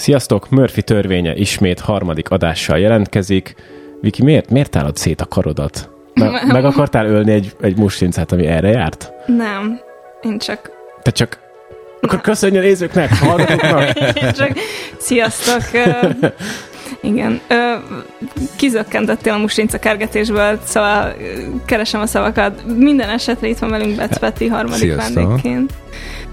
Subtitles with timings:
[0.00, 3.54] Sziasztok, Murphy törvénye ismét harmadik adással jelentkezik.
[4.00, 5.90] Viki, miért, miért állod szét a karodat?
[6.14, 9.12] Me- meg akartál ölni egy, egy muslincát, ami erre járt?
[9.26, 9.80] Nem,
[10.22, 10.70] én csak...
[11.02, 11.38] Te csak...
[12.00, 13.96] Akkor köszönj a nézőknek, hallgatóknak!
[14.22, 14.52] én csak...
[14.98, 15.62] Sziasztok!
[17.00, 17.40] Igen.
[17.48, 17.74] Ö,
[18.56, 21.14] kizökkentettél a muslinca kergetésből, szóval
[21.64, 22.62] keresem a szavakat.
[22.76, 25.14] Minden esetre itt van velünk Betsz Peti harmadik Sziasztok.
[25.14, 25.72] vendégként.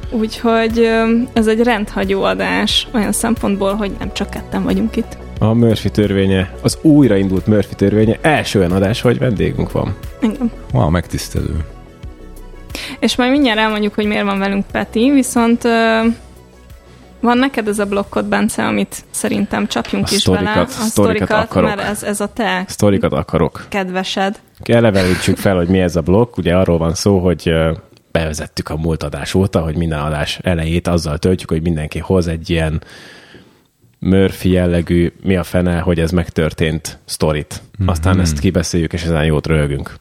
[0.10, 0.89] Úgyhogy
[1.34, 5.18] ez egy rendhagyó adás olyan szempontból, hogy nem csak ketten vagyunk itt.
[5.39, 9.96] A Murphy törvénye, az újraindult Murphy törvénye első olyan adás, hogy vendégünk van.
[10.21, 10.51] Igen.
[10.74, 11.65] Wow, megtisztelő.
[13.00, 15.62] És majd mindjárt elmondjuk, hogy miért van velünk Peti, viszont
[17.20, 20.62] van neked ez a blokkod, Bence, amit szerintem csapjunk A is sztorikat- bele.
[20.65, 21.76] A sztorikat akarok.
[21.76, 23.65] mert ez, ez a te Sztorikat akarok.
[23.70, 24.39] kedvesed.
[24.64, 26.37] Elevenítsük fel, hogy mi ez a blokk.
[26.37, 27.51] Ugye arról van szó, hogy
[28.18, 32.50] bevezettük a múlt adás óta, hogy minden adás elejét azzal töltjük, hogy mindenki hoz egy
[32.50, 32.81] ilyen
[34.00, 37.62] Murphy jellegű, mi a fene, hogy ez megtörtént sztorit.
[37.86, 39.96] Aztán ezt kibeszéljük, és ezen jót röhögünk.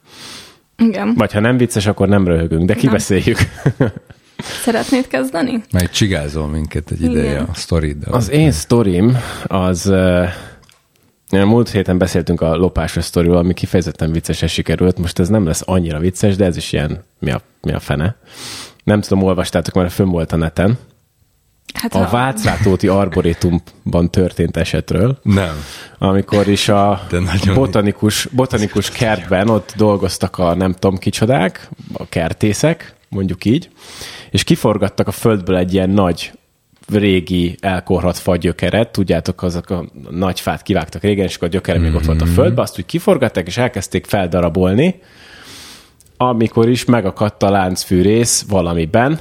[0.77, 1.14] Igen.
[1.17, 3.39] Vagy ha nem vicces, akkor nem röhögünk, de kibeszéljük.
[4.64, 5.62] Szeretnéd kezdeni?
[5.73, 7.45] Majd csigázol minket egy ideje Igen.
[7.45, 8.14] a sztoriddal.
[8.14, 9.92] Az én sztorim az...
[11.30, 14.98] Múlt héten beszéltünk a lopásos sztoriról, ami kifejezetten viccesen sikerült.
[14.98, 18.16] Most ez nem lesz annyira vicces, de ez is ilyen mi a, mi a fene.
[18.84, 20.78] Nem tudom, olvastátok, mert fönn volt a neten.
[21.74, 25.55] Hát A ha- Václátóti Arborétumban történt esetről, Nem.
[25.98, 27.06] amikor is a
[27.55, 33.70] botanikus, botanikus kertben ott dolgoztak a nem tudom kicsodák, a kertészek, mondjuk így,
[34.30, 36.33] és kiforgattak a földből egy ilyen nagy
[36.89, 41.79] régi elkorhat fa gyökeret, tudjátok, azok a nagy fát kivágtak régen, és akkor a gyökere
[41.79, 45.01] még ott volt a földben, azt úgy kiforgatták, és elkezdték feldarabolni,
[46.17, 49.20] amikor is megakadt a láncfűrész valamiben,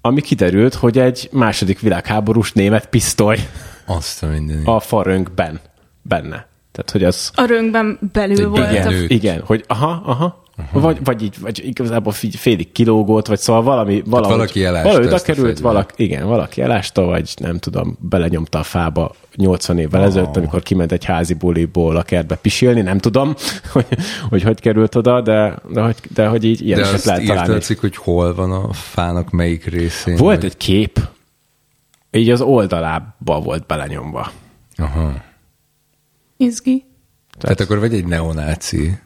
[0.00, 3.38] ami kiderült, hogy egy második világháborús német pisztoly
[3.86, 4.62] Azt a minden.
[4.64, 5.60] a farönkben
[6.02, 6.46] benne.
[6.72, 7.30] Tehát, hogy az...
[7.34, 8.70] A rönkben belül volt.
[8.70, 8.86] igen.
[8.86, 8.90] A...
[9.06, 10.41] Igen, hogy aha, aha,
[10.72, 15.14] vagy, vagy így, vagy igazából félig kilógott, vagy szóval valami, valahogy, valaki elásta valahogy oda
[15.14, 20.02] ezt a került, valaki, igen, valaki elásta, vagy nem tudom, belenyomta a fába 80 évvel
[20.02, 23.34] ezelőtt, amikor kiment egy házi buliból a kertbe pisilni, nem tudom,
[23.72, 23.86] hogy
[24.28, 27.26] hogy, hogy került oda, de, de, hogy, de hogy így ilyen De eset azt lehet
[27.26, 27.58] találni.
[27.58, 30.16] cikk, hogy hol van a fának melyik részén.
[30.16, 31.00] Volt vagy- egy kép,
[32.10, 34.30] így az oldalába volt belenyomva.
[34.76, 35.12] Aha.
[36.36, 36.84] Izgi.
[37.38, 38.98] Tehát akkor vagy egy neonáci.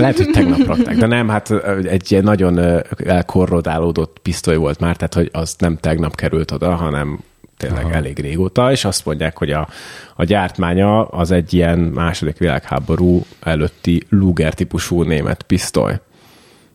[0.00, 1.50] Lehet, hogy tegnap rakták, de nem, hát
[1.84, 7.18] egy ilyen nagyon elkorrodálódott pisztoly volt már, tehát hogy az nem tegnap került oda, hanem
[7.56, 7.94] tényleg Aha.
[7.94, 9.68] elég régóta, és azt mondják, hogy a,
[10.16, 16.00] a gyártmánya az egy ilyen második világháború előtti Luger típusú német pisztoly.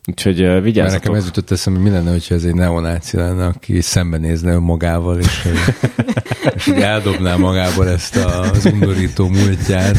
[0.08, 1.04] Úgyhogy Mert vigyázzatok.
[1.04, 5.48] nekem ez jutott eszembe, mi lenne, hogyha ez egy neonáci lenne, aki szembenézne önmagával, és,
[6.56, 9.98] és eldobná magából ezt az undorító múltját,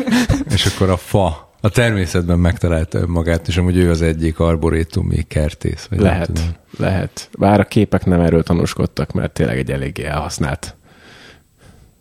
[0.54, 5.86] és akkor a fa a természetben megtalálta önmagát, és amúgy ő az egyik arborétumi kertész.
[5.90, 6.40] Vagy nem Lehet,
[6.78, 7.28] lehet.
[7.38, 10.76] Bár a képek nem erről tanúskodtak, mert tényleg egy eléggé elhasznált.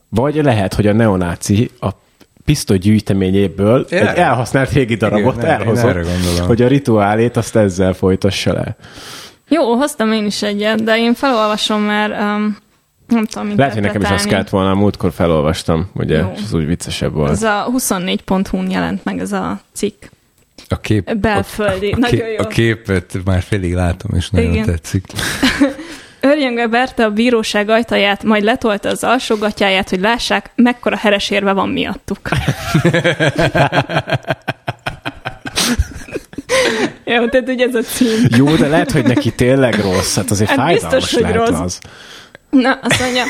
[0.09, 1.90] Vagy lehet, hogy a neonáci a
[2.46, 4.16] pisztoly gyűjteményéből egy Erre.
[4.16, 6.47] elhasznált régi darabot Igen, elhozott, erre gondolom.
[6.47, 8.75] hogy a rituálét azt ezzel folytassa le.
[9.47, 12.57] Jó, hoztam én is egyet, de én felolvasom, mert um,
[13.07, 16.31] nem tudom Lehet, hogy nekem is azt kellett volna, múltkor felolvastam, ugye, Jó.
[16.35, 17.31] és az úgy viccesebb volt.
[17.31, 20.03] Ez a 24.hu-n jelent meg ez a cikk.
[20.68, 21.91] A kép, Belföldi.
[21.91, 22.44] a, a, Nagyon kép, jó.
[22.44, 24.66] a képet már félig látom, és nagyon Igen.
[24.66, 25.06] tetszik.
[26.19, 32.19] Örjöngve verte a bíróság ajtaját, majd letolta az alsógatjáját, hogy lássák, mekkora heresérve van miattuk.
[37.06, 38.28] Jó, tehát ugye ez a cím.
[38.38, 41.59] Jó, de lehet, hogy neki tényleg rossz, hát azért Hát fájdalmas biztos, hogy lehet rossz.
[41.59, 41.79] az.
[42.62, 43.23] Na, azt mondja,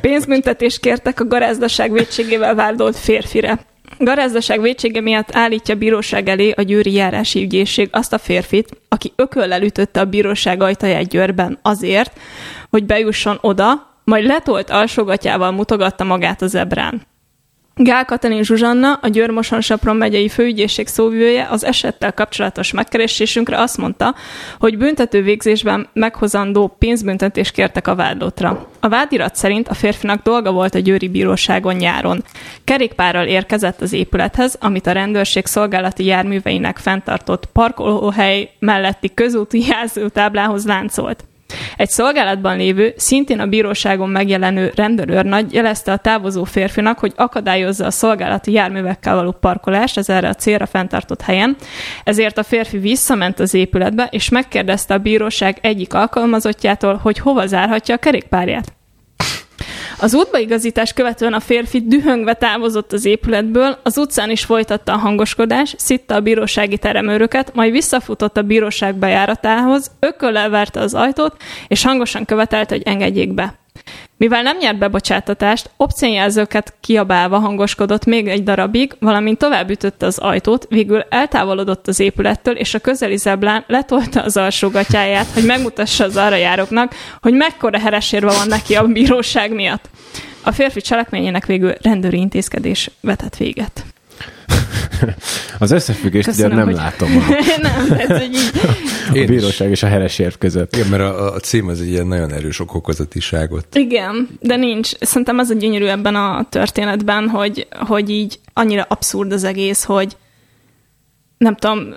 [0.00, 3.58] pénzbüntetést kértek a garázdaság védségével vádolt férfire.
[3.98, 9.62] Garázdaság védsége miatt állítja bíróság elé a győri járási ügyészség azt a férfit, aki ököllel
[9.62, 12.12] ütötte a bíróság ajtaját Győrben azért,
[12.70, 17.02] hogy bejusson oda, majd letolt alsógatjával mutogatta magát a zebrán.
[17.80, 24.14] Gál Katalin Zsuzsanna, a Győr-Moson-Sopron megyei főügyészség szóvivője az esettel kapcsolatos megkeresésünkre azt mondta,
[24.58, 28.68] hogy büntető végzésben meghozandó pénzbüntetést kértek a vádlotra.
[28.80, 32.24] A vádirat szerint a férfinak dolga volt a győri bíróságon nyáron.
[32.64, 41.24] Kerékpárral érkezett az épülethez, amit a rendőrség szolgálati járműveinek fenntartott parkolóhely melletti közúti jelzőtáblához láncolt.
[41.76, 47.90] Egy szolgálatban lévő, szintén a bíróságon megjelenő rendőrőrnagy jelezte a távozó férfinak, hogy akadályozza a
[47.90, 51.56] szolgálati járművekkel való parkolást az erre a célra fenntartott helyen,
[52.04, 57.94] ezért a férfi visszament az épületbe, és megkérdezte a bíróság egyik alkalmazottjától, hogy hova zárhatja
[57.94, 58.77] a kerékpárját.
[60.00, 65.74] Az útbaigazítás követően a férfi dühöngve távozott az épületből, az utcán is folytatta a hangoskodás,
[65.78, 71.36] szitta a bírósági teremőröket, majd visszafutott a bíróság bejáratához, ököllel verte az ajtót,
[71.68, 73.54] és hangosan követelte, hogy engedjék be.
[74.18, 80.66] Mivel nem nyert bebocsátatást, opciójelzőket kiabálva hangoskodott még egy darabig, valamint tovább ütötte az ajtót,
[80.68, 86.36] végül eltávolodott az épülettől, és a közeli zeblán letolta az alsógatyáját, hogy megmutassa az arra
[86.36, 89.88] járóknak, hogy mekkora heresérve van neki a bíróság miatt.
[90.42, 93.84] A férfi cselekményének végül rendőri intézkedés vetett véget.
[95.58, 96.74] Az összefüggést ugye nem hogy...
[96.74, 98.50] látom a, nem, ez egy így...
[99.12, 100.76] a Én bíróság és a heresérv között.
[100.76, 103.74] Igen, mert a, a cím az egy ilyen nagyon erős okokozatiságot.
[103.74, 104.90] Igen, de nincs.
[105.00, 110.16] Szerintem az a gyönyörű ebben a történetben, hogy, hogy így annyira abszurd az egész, hogy
[111.38, 111.94] nem tudom,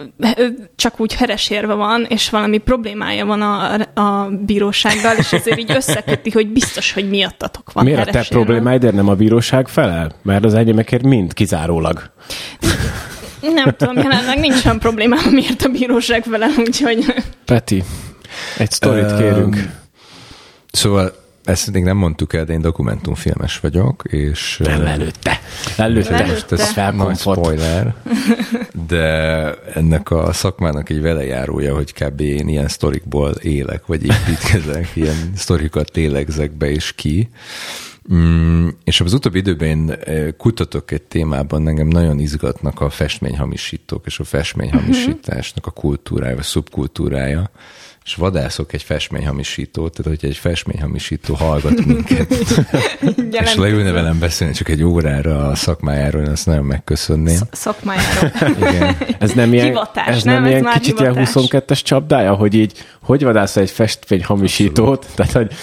[0.76, 6.30] csak úgy heresérve van, és valami problémája van a, a bírósággal, és ezért így összeköti,
[6.30, 10.12] hogy biztos, hogy miattatok van Miért a te problémáidért nem a bíróság felel?
[10.22, 12.12] Mert az enyémekért mind kizárólag.
[13.42, 17.06] Nem tudom, jelenleg nincs olyan problémám, miért a bíróság felel, úgyhogy...
[17.46, 17.84] Peti,
[18.58, 19.58] egy sztorit Öm, kérünk.
[20.72, 24.62] Szóval ezt még nem mondtuk el, de én dokumentumfilmes vagyok, és...
[24.64, 25.40] Nem előtte.
[25.78, 26.14] Előtte.
[26.14, 26.26] Előtte.
[26.26, 27.96] Most ez Nagy spoiler,
[28.88, 29.04] de
[29.74, 32.22] ennek a szakmának egy velejárója, hogy kb.
[32.22, 37.30] én ilyen sztorikból élek, vagy építkezek, ilyen sztorikat lélegzek be és ki.
[38.14, 44.20] Mm, és az utóbbi időben én kutatok egy témában, engem nagyon izgatnak a festményhamisítók és
[44.20, 47.52] a festményhamisításnak a kultúrája, vagy szubkultúrája,
[48.06, 52.32] és vadászok egy festményhamisítót, tehát hogyha egy festményhamisító hallgat minket,
[53.44, 57.40] és leülne velem beszélni csak egy órára a szakmájáról, én azt nagyon megköszönném.
[57.52, 58.32] Szakmájáról.
[58.58, 58.98] Igen.
[59.20, 60.34] Ez nem ilyen, Hivatás, ez nem?
[60.34, 61.36] nem, Ez ilyen kicsit hivatás.
[61.36, 65.54] ilyen 22-es csapdája, hogy így, hogy vadász egy festményhamisítót, tehát hogy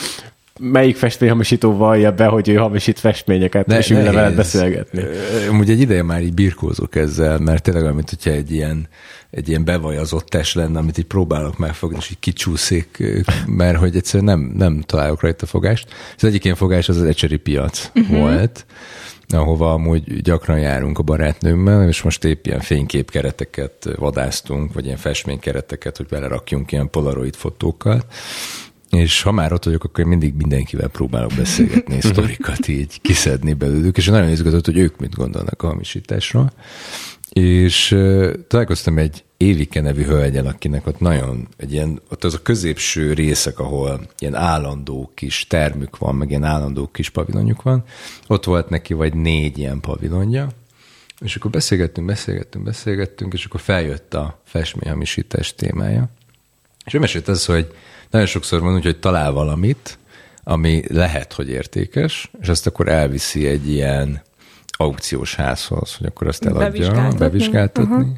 [0.58, 5.02] melyik festményhamisító vallja be, hogy ő hamisít festményeket, Ne- és ülne veled beszélgetni.
[5.02, 8.88] Ö, Amúgy egy ideje már így birkózok ezzel, mert tényleg olyan, mint hogyha egy ilyen,
[9.30, 13.02] egy ilyen bevajazott test lenne, amit így próbálok megfogni, és így kicsúszik,
[13.46, 15.88] mert hogy egyszerűen nem, nem találok rajta fogást.
[16.16, 18.18] Az egyik ilyen fogás az az ecseri piac uh-huh.
[18.18, 18.66] volt,
[19.28, 25.96] ahova amúgy gyakran járunk a barátnőmmel, és most épp ilyen fényképkereteket vadásztunk, vagy ilyen festménykereteket,
[25.96, 28.06] hogy belerakjunk ilyen polaroid fotókat.
[28.90, 33.96] És ha már ott vagyok, akkor én mindig mindenkivel próbálok beszélgetni, sztorikat így kiszedni belőlük,
[33.96, 36.52] és nagyon izgatott, hogy ők mit gondolnak a hamisításról.
[37.28, 42.42] És uh, találkoztam egy Évike nevű hölgyel, akinek ott nagyon egy ilyen, ott az a
[42.42, 47.84] középső részek, ahol ilyen állandó kis termük van, meg ilyen állandó kis pavilonjuk van,
[48.26, 50.48] ott volt neki vagy négy ilyen pavilonja,
[51.20, 56.08] és akkor beszélgettünk, beszélgettünk, beszélgettünk, és akkor feljött a festményhamisítás témája.
[56.84, 57.72] És ő mesélt ez, hogy
[58.10, 59.98] nagyon sokszor van úgy, hogy talál valamit,
[60.44, 64.22] ami lehet, hogy értékes, és azt akkor elviszi egy ilyen
[64.70, 67.18] aukciós házhoz, hogy akkor azt eladja, Bevizsgáltatni.
[67.18, 67.94] bevizsgáltatni.
[67.94, 68.16] Uh-huh.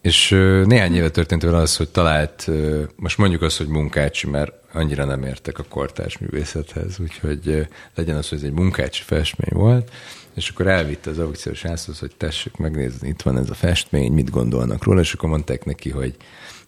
[0.00, 0.28] És
[0.64, 2.50] néhány éve történt vele az, hogy talált,
[2.96, 8.28] most mondjuk azt, hogy munkácsi, mert annyira nem értek a kortárs művészethez, úgyhogy legyen az,
[8.28, 9.90] hogy ez egy munkácsi festmény volt,
[10.34, 14.30] és akkor elvitte az aukciós házhoz, hogy tessék megnézni, itt van ez a festmény, mit
[14.30, 16.16] gondolnak róla, és akkor mondták neki, hogy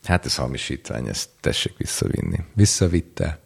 [0.05, 2.39] hát ez hamisítvány, ezt tessék visszavinni.
[2.55, 3.39] Visszavitte,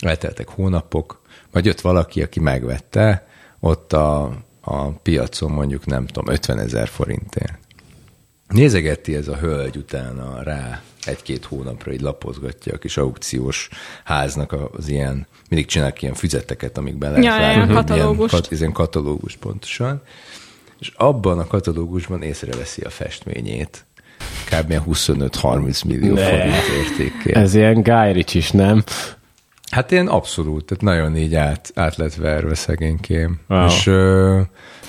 [0.00, 1.22] elteltek hónapok,
[1.52, 3.26] majd jött valaki, aki megvette,
[3.60, 4.22] ott a,
[4.60, 7.58] a piacon mondjuk nem tudom, 50 ezer forintért.
[8.48, 13.68] Nézegeti ez a hölgy utána rá egy-két hónapra így lapozgatja a kis aukciós
[14.04, 18.32] háznak az ilyen, mindig csinálnak ilyen füzeteket, amik bele Ja, ja, ja, katalógust.
[18.32, 20.02] Ilyen, ilyen katalógus pontosan.
[20.78, 23.84] És abban a katalógusban észreveszi a festményét.
[24.50, 24.70] Kb.
[24.70, 26.24] ilyen 25-30 millió Ne.
[26.24, 26.54] forint
[26.88, 27.42] értékkel.
[27.42, 28.84] Ez ilyen Guy is, nem?
[29.70, 33.40] Hát ilyen abszolút, tehát nagyon így át, át lett verve szegénykém.
[33.48, 33.66] Wow.
[33.66, 33.90] És,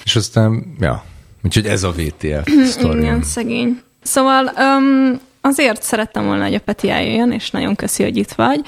[0.03, 1.03] és aztán, ja,
[1.43, 2.99] úgyhogy ez a VTF sztori.
[2.99, 3.81] Igen, szegény.
[4.01, 8.61] Szóval um, azért szerettem volna, hogy a Peti eljöjjön, és nagyon köszi, hogy itt vagy,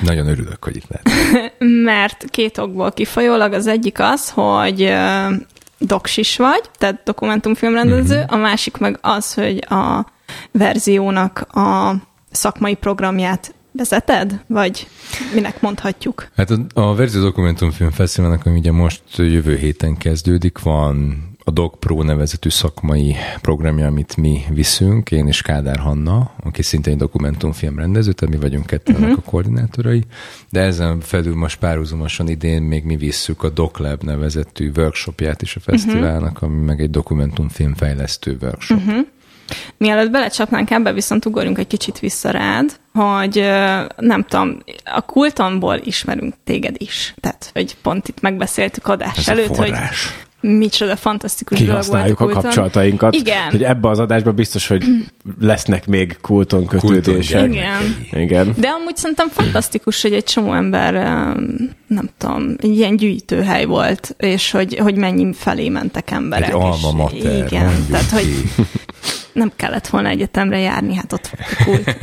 [0.00, 1.52] Nagyon örülök, hogy itt lehet.
[1.84, 5.32] mert két okból kifolyólag az egyik az, hogy uh,
[5.78, 8.22] doksis vagy, tehát dokumentumfilmrendező, Mhm.
[8.22, 8.38] uh-huh.
[8.38, 10.06] a másik meg az, hogy a
[10.50, 11.94] verziónak a
[12.30, 14.86] szakmai programját vezeted, vagy
[15.34, 16.28] minek mondhatjuk?
[16.36, 21.78] Hát a, a Verzi Dokumentumfilm Fesztiválnak, ami ugye most jövő héten kezdődik, van a Doc
[21.78, 28.12] Pro nevezetű szakmai programja, amit mi viszünk, én és Kádár Hanna, aki szintén dokumentumfilm rendező,
[28.12, 29.18] tehát mi vagyunk ketten uh-huh.
[29.18, 30.04] a koordinátorai,
[30.50, 35.60] de ezen felül most párhuzamosan idén még mi visszük a DocLab nevezetű workshopját is a
[35.60, 36.50] fesztiválnak, uh-huh.
[36.50, 38.78] ami meg egy dokumentumfilm fejlesztő workshop.
[38.78, 39.06] Uh-huh.
[39.76, 43.34] Mielőtt belecsapnánk ebbe, viszont ugorjunk egy kicsit vissza rád, hogy
[43.96, 47.14] nem tudom, a kultonból ismerünk téged is.
[47.20, 49.72] Tehát, hogy pont itt megbeszéltük adás Ez előtt, a hogy
[50.42, 52.42] micsoda fantasztikus dolog volt Kihasználjuk a kulton.
[52.42, 53.14] kapcsolatainkat.
[53.14, 53.50] Igen.
[53.50, 54.84] Hogy ebbe az adásban biztos, hogy
[55.40, 57.44] lesznek még kulton kötődések.
[57.52, 58.06] Igen.
[58.12, 58.54] Igen.
[58.56, 60.92] De amúgy szerintem fantasztikus, hogy egy csomó ember,
[61.86, 66.48] nem tudom, egy ilyen gyűjtőhely volt, és hogy, hogy mennyi felé mentek emberek.
[66.48, 68.44] Egy alma mater, Igen, mondjuk tehát hogy.
[69.40, 71.96] Nem kellett volna egyetemre járni, hát ott volt a kult.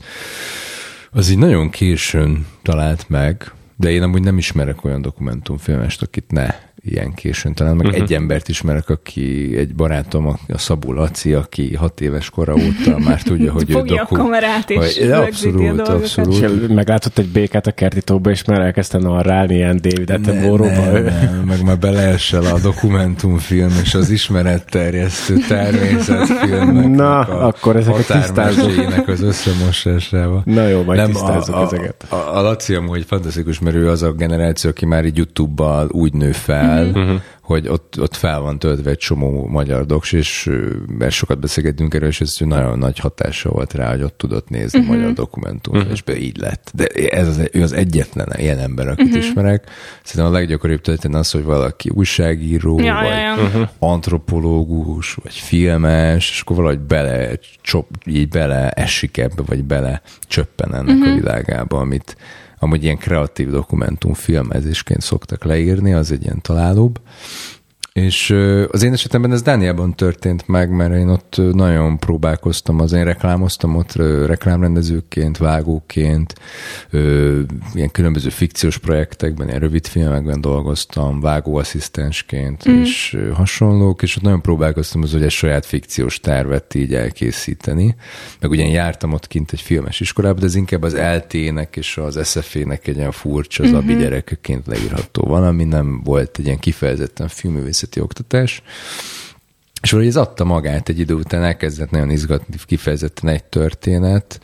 [1.12, 6.48] az így nagyon későn talált meg, de én amúgy nem ismerek olyan dokumentumfilmest, akit ne
[6.86, 8.02] ilyen későn talán, meg uh-huh.
[8.02, 13.22] egy embert ismerek, aki egy barátom, a Szabó Laci, aki hat éves kora óta már
[13.22, 16.04] tudja, hogy ő Fogja a kamerát és hogy- rögzíti a Abszolút.
[16.04, 16.76] És abszolút.
[16.76, 21.12] meglátott egy békát a kertitóba, és már elkezdte narrálni ilyen David Attenborough-ba.
[21.46, 29.22] meg már beleesel a dokumentumfilm és az ismeretterjesztő természetfilmeknek Na, a akkor ezeket határmeséinek az
[29.22, 30.42] összemosásába.
[30.46, 32.06] Na jó, majd Nem, tisztázzuk a, ezeket.
[32.10, 35.88] A, a, a Laci amúgy fantasztikus, mert ő az a generáció, aki már így YouTube-bal
[35.92, 37.22] úgy nő fel, uh-huh.
[37.42, 40.50] hogy ott, ott fel van töltve egy csomó magyar doks, és
[40.98, 44.80] mert sokat beszélgettünk erről, és ez nagyon nagy hatása volt rá, hogy ott tudott nézni
[44.80, 44.96] uh-huh.
[44.96, 45.92] magyar dokumentum, uh-huh.
[45.92, 46.72] és be így lett.
[46.74, 49.24] De ez az, ő az egyetlen ilyen ember, akit uh-huh.
[49.24, 49.70] ismerek.
[50.04, 53.34] Szerintem a leggyakoribb történet az, hogy valaki újságíró, Ja, vagy ja, ja.
[53.34, 53.68] uh-huh.
[53.80, 57.30] antropológus, vagy filmes, és akkor valahogy bele,
[57.62, 61.12] csop, így bele esik ebbe, vagy bele csöppen ennek uh-huh.
[61.12, 62.18] a világába, amit
[62.60, 67.00] amúgy ilyen kreatív dokumentumfilmezésként szoktak leírni, az egy ilyen találóbb.
[68.00, 68.36] És
[68.72, 73.76] az én esetemben ez Dániában történt meg, mert én ott nagyon próbálkoztam, az én reklámoztam
[73.76, 73.94] ott
[74.26, 76.34] reklámrendezőként, vágóként,
[77.74, 82.82] ilyen különböző fikciós projektekben, ilyen rövid filmekben dolgoztam, vágóasszisztensként mm.
[82.82, 87.96] és hasonlók, és ott nagyon próbálkoztam az, hogy egy saját fikciós tervet így elkészíteni.
[88.40, 92.20] Meg ugyan jártam ott kint egy filmes iskolában, de ez inkább az LT-nek és az
[92.28, 97.28] SF-nek egy ilyen furcsa, az abi gyerekként leírható valami, nem volt egy ilyen kifejezetten
[97.90, 98.62] filmművészeti oktatás.
[99.82, 104.40] És valahogy ez adta magát egy idő után, elkezdett nagyon izgatni kifejezetten egy történet,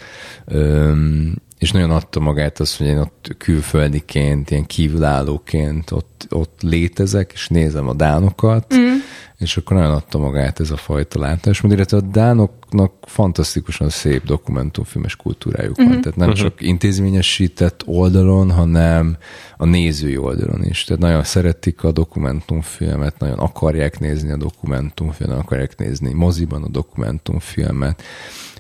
[1.57, 7.47] és nagyon adta magát az, hogy én ott külföldiként, ilyen kívülállóként ott, ott létezek, és
[7.47, 8.93] nézem a dánokat, mm.
[9.37, 15.15] és akkor nagyon adta magát ez a fajta látásmód, illetve a dánoknak fantasztikusan szép dokumentumfilmes
[15.15, 16.01] kultúrájuk van.
[16.01, 19.17] Tehát nem csak intézményesített oldalon, hanem
[19.57, 20.83] a nézői oldalon is.
[20.83, 28.03] Tehát nagyon szeretik a dokumentumfilmet, nagyon akarják nézni a dokumentumfilmet, akarják nézni moziban a dokumentumfilmet.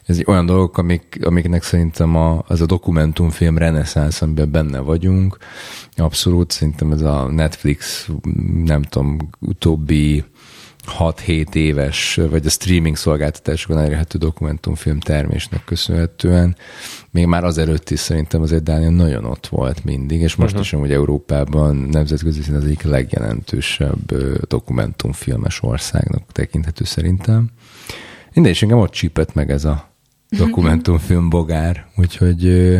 [0.05, 5.37] Ez egy olyan dolgok, amik, amiknek szerintem a, az a dokumentumfilm reneszánsz, amiben benne vagyunk.
[5.95, 8.09] Abszolút szerintem ez a Netflix,
[8.63, 10.23] nem tudom, utóbbi
[10.99, 16.55] 6-7 éves, vagy a streaming szolgáltatásokon elérhető dokumentumfilm termésnek köszönhetően,
[17.11, 20.49] még már az előtt is szerintem az egy Dánia nagyon ott volt mindig, és most
[20.49, 20.65] uh-huh.
[20.65, 24.15] is amúgy Európában nemzetközi szint az egyik legjelentősebb
[24.47, 27.49] dokumentumfilmes országnak tekinthető szerintem.
[28.33, 29.94] Minden is engem ott csípett meg ez a
[30.29, 32.79] dokumentumfilm bogár, úgyhogy ö,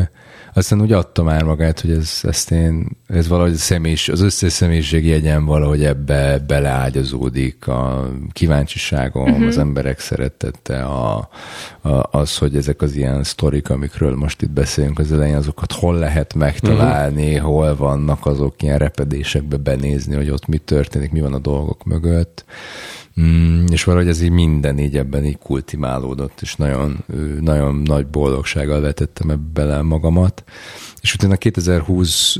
[0.57, 4.51] aztán úgy adta már magát, hogy ez, ezt én, ez valahogy a személyis, az összes
[4.51, 9.47] személyiség jegyem valahogy ebbe beleágyazódik, a kíváncsiságom, uh-huh.
[9.47, 11.29] az emberek szeretete, a,
[11.81, 15.95] a, az, hogy ezek az ilyen sztorik, amikről most itt beszélünk az elején, azokat hol
[15.95, 17.51] lehet megtalálni, uh-huh.
[17.51, 22.45] hol vannak azok ilyen repedésekbe benézni, hogy ott mi történik, mi van a dolgok mögött.
[23.21, 27.03] Mm, és valahogy ez így minden így ebben így kultimálódott, és nagyon,
[27.41, 30.43] nagyon nagy boldogsággal vetettem ebbe bele magamat.
[31.01, 32.37] És utána 2020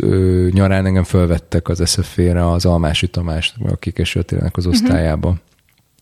[0.52, 4.74] nyarán engem felvettek az SZF-re az Almási Tamás, akik esőtélnek az mhm.
[4.74, 5.28] osztályába.
[5.28, 5.44] Uh-huh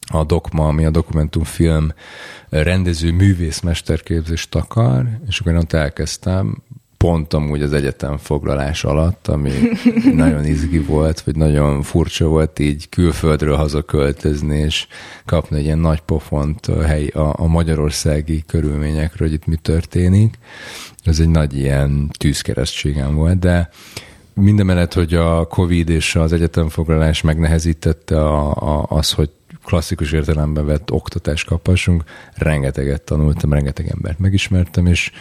[0.07, 1.93] a Dokma, ami a dokumentumfilm
[2.49, 6.63] rendező művész mesterképzést akar, és akkor én ott elkezdtem,
[7.03, 9.51] pont amúgy az egyetem foglalás alatt, ami
[10.15, 14.87] nagyon izgi volt, vagy nagyon furcsa volt így külföldről hazaköltözni, és
[15.25, 20.37] kapni egy ilyen nagy pofont a, hely, a, a magyarországi körülményekről, hogy itt mi történik.
[21.03, 23.69] Ez egy nagy ilyen tűzkeresztségem volt, de
[24.33, 29.29] mindemellett, hogy a Covid és az egyetemfoglalás megnehezítette a, a, az, hogy
[29.65, 35.11] klasszikus értelemben vett oktatást kaphassunk, rengeteget tanultam, rengeteg embert megismertem, és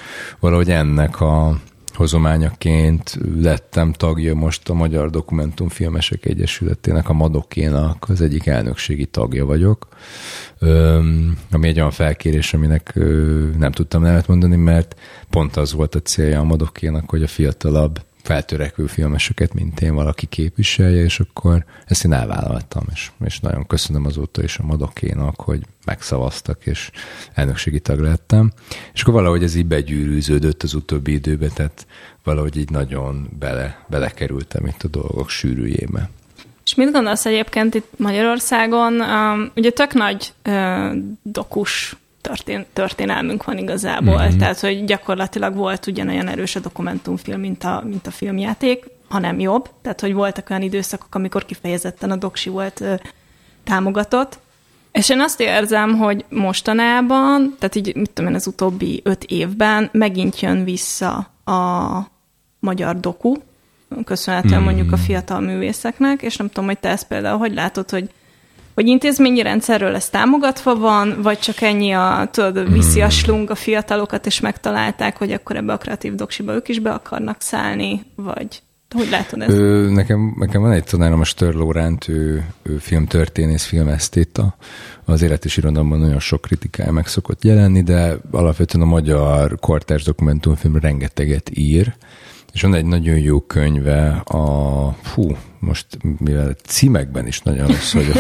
[0.41, 1.61] valahogy ennek a,
[1.94, 9.88] hozományaként lettem tagja most a Magyar Dokumentumfilmesek Egyesületének, a Madokénak az egyik elnökségi tagja vagyok,
[11.50, 12.92] ami egy olyan felkérés, aminek
[13.58, 18.00] nem tudtam nevet mondani, mert pont az volt a célja a Madokénak, hogy a fiatalabb
[18.23, 24.07] feltörekvő filmeseket, mint én valaki képviselje, és akkor ezt én elvállaltam, és, és nagyon köszönöm
[24.07, 26.91] azóta is a Madokénak, hogy megszavaztak, és
[27.35, 28.52] elnökségi tag lettem.
[28.93, 31.87] És akkor valahogy ez így begyűrűződött az utóbbi időben, tehát
[32.25, 36.11] valahogy így nagyon bele, belekerültem itt a dolgok sűrűjébe.
[36.64, 39.00] És mit gondolsz egyébként itt Magyarországon?
[39.00, 44.38] Um, ugye tök nagy uh, dokus történ- történelmünk van igazából, mm-hmm.
[44.38, 49.71] tehát hogy gyakorlatilag volt ugyanolyan erős a dokumentumfilm, mint a, mint a filmjáték, hanem jobb,
[49.83, 52.95] tehát hogy voltak olyan időszakok, amikor kifejezetten a doksi volt ö,
[53.64, 54.38] támogatott,
[54.93, 59.88] és én azt érzem, hogy mostanában, tehát így, mit tudom én, az utóbbi öt évben
[59.93, 61.14] megint jön vissza
[61.45, 61.99] a
[62.59, 63.35] magyar doku,
[64.05, 64.64] köszönhetően mm.
[64.64, 68.11] mondjuk a fiatal művészeknek, és nem tudom, hogy te ezt például hogy látod, hogy
[68.75, 73.12] hogy intézményi rendszerről ez támogatva van, vagy csak ennyi a, tudod, viszi a hmm.
[73.12, 77.41] slung a fiatalokat, és megtalálták, hogy akkor ebbe a kreatív doksiba ők is be akarnak
[77.41, 78.62] szállni, vagy
[78.95, 79.50] hogy látod ezt?
[79.50, 84.57] Ö, nekem, nekem van egy tanárom, a Stör Lóránt, ő, ő filmtörténész, filmesztéta.
[85.05, 90.03] Az élet és irodalomban nagyon sok kritikája meg szokott jelenni, de alapvetően a magyar kortárs
[90.03, 91.94] dokumentumfilm rengeteget ír,
[92.53, 95.87] és van egy nagyon jó könyve, a, fú, most
[96.19, 98.17] mivel címekben is nagyon rossz vagyok,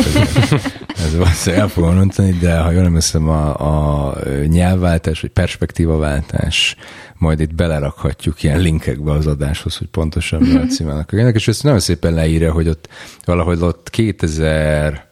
[1.04, 4.16] ez valószínűleg el fogom mondani, de ha jól emlékszem, a, a
[4.46, 6.76] nyelvváltás, vagy perspektívaváltás,
[7.18, 11.80] majd itt belerakhatjuk ilyen linkekbe az adáshoz, hogy pontosan mi a címának és ezt nagyon
[11.80, 12.88] szépen leírja, hogy ott
[13.24, 15.11] valahogy ott 2000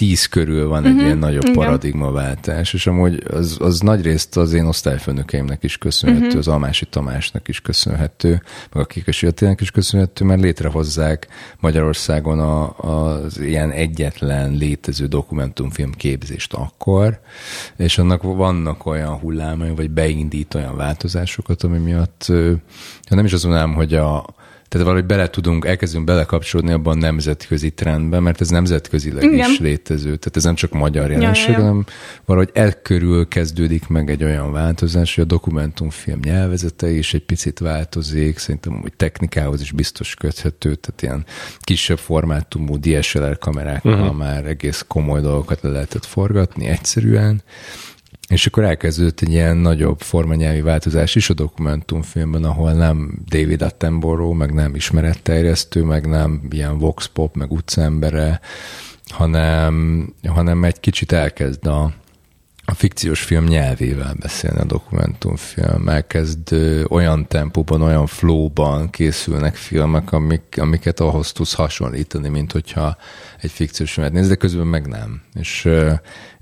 [0.00, 1.04] tíz körül van egy uh-huh.
[1.04, 1.54] ilyen nagyobb Igen.
[1.54, 6.38] paradigmaváltás, és amúgy az, az nagy részt az én osztályfőnökeimnek is köszönhető, uh-huh.
[6.38, 11.26] az Almási Tamásnak is köszönhető, meg a Kikesi is köszönhető, mert létrehozzák
[11.58, 17.20] Magyarországon a, az ilyen egyetlen létező dokumentumfilm képzést akkor,
[17.76, 22.26] és annak vannak olyan hullámai, vagy beindít olyan változásokat, ami miatt
[23.08, 24.24] nem is azt mondanám, hogy a,
[24.70, 29.50] tehát valahogy bele tudunk, elkezdünk belekapcsolódni abban a nemzetközi trendbe, mert ez nemzetközileg Igen.
[29.50, 30.16] is létező.
[30.16, 31.58] Tehát ez nem csak magyar jelenség, ja, ja.
[31.58, 31.84] hanem
[32.24, 38.38] valahogy elkörül kezdődik meg egy olyan változás, hogy a dokumentumfilm nyelvezete is egy picit változik,
[38.38, 41.24] szerintem hogy technikához is biztos köthető, tehát ilyen
[41.60, 44.16] kisebb formátumú DSLR kamerákkal uh-huh.
[44.16, 47.42] már egész komoly dolgokat le lehetett forgatni egyszerűen.
[48.30, 54.36] És akkor elkezdődött egy ilyen nagyobb formanyelvi változás is a dokumentumfilmben, ahol nem David Attenborough,
[54.36, 58.40] meg nem ismeretterjesztő, meg nem ilyen vox pop, meg utcaembere,
[59.08, 61.92] hanem, hanem egy kicsit elkezd a,
[62.64, 65.88] a fikciós film nyelvével beszélni a dokumentumfilm.
[65.88, 66.54] Elkezd
[66.88, 72.96] olyan tempóban, olyan flowban készülnek filmek, amik, amiket ahhoz tudsz hasonlítani, mint hogyha
[73.40, 75.20] egy fikciós filmet néz, de közben meg nem.
[75.34, 75.68] És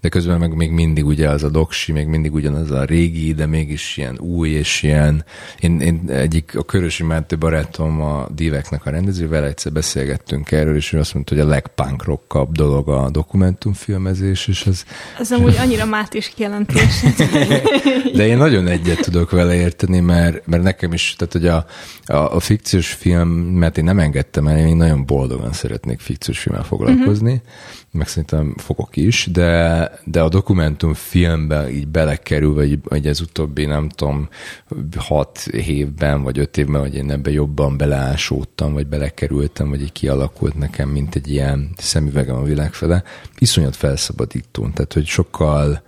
[0.09, 3.47] de közben meg még mindig ugye az a doksi, még mindig ugyanaz a régi, de
[3.47, 5.25] mégis ilyen új, és ilyen,
[5.59, 10.93] én, én egyik, a Körösi Máté barátom a Diveknek a rendezővel egyszer beszélgettünk erről, és
[10.93, 14.85] ő azt mondta, hogy a legpunk rockabb dolog a dokumentumfilmezés, és ez...
[15.19, 17.05] Ez amúgy annyira Máté is kijelentés.
[18.17, 21.67] De én nagyon egyet tudok vele érteni, mert, mert nekem is, tehát hogy a,
[22.17, 27.33] a, a fikciós filmet én nem engedtem el, én nagyon boldogan szeretnék fikciós filmmel foglalkozni,
[27.33, 27.47] uh-huh.
[27.99, 33.89] Meg szerintem fogok is, de, de a dokumentumfilmbe így belekerül, vagy, vagy ez utóbbi, nem
[33.89, 34.29] tudom,
[34.97, 40.55] hat évben, vagy öt évben, hogy én ebbe jobban beleásódtam, vagy belekerültem, vagy így kialakult
[40.59, 43.03] nekem, mint egy ilyen szemüvegem a világfele,
[43.39, 44.69] iszonyat felszabadító.
[44.75, 45.83] Tehát, hogy sokkal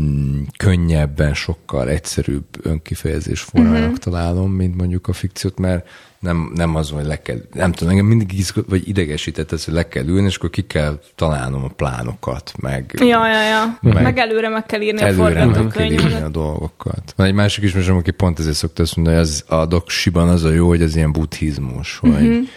[0.00, 3.96] mm, könnyebben, sokkal egyszerűbb önkifejezés formának uh-huh.
[3.96, 5.88] találom, mint mondjuk a fikciót, mert
[6.22, 9.74] nem, nem az, hogy le kell, nem tudom, engem mindig izg, vagy idegesített ez, hogy
[9.74, 12.94] le kell ülni, és akkor ki kell találnom a plánokat, meg...
[12.98, 13.78] Ja, ja, ja.
[13.80, 17.12] Meg, meg előre meg kell írni előre a meg kell írni a dolgokat.
[17.16, 20.44] Van egy másik ismerősöm, aki pont ezért szokta azt mondani, hogy az, a doksiban az
[20.44, 22.48] a jó, hogy ez ilyen buddhizmus, hogy uh-huh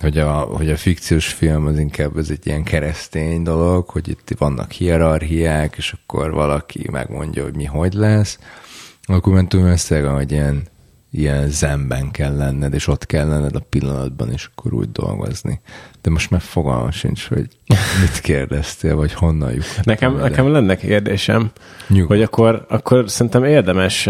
[0.00, 4.30] hogy a, hogy a fikciós film az inkább ez egy ilyen keresztény dolog, hogy itt
[4.38, 8.38] vannak hierarchiák, és akkor valaki megmondja, hogy mi hogy lesz.
[9.02, 10.62] A dokumentum ez hogy ilyen,
[11.10, 15.60] ilyen zenben kell lenned, és ott kell lenned a pillanatban, és akkor úgy dolgozni.
[16.02, 17.48] De most már fogalmam sincs, hogy
[18.00, 19.64] mit kérdeztél, vagy honnan lyuk.
[19.82, 21.50] Nekem, nekem lenne kérdésem,
[21.88, 22.08] Nyugodt.
[22.08, 24.08] hogy akkor, akkor szerintem érdemes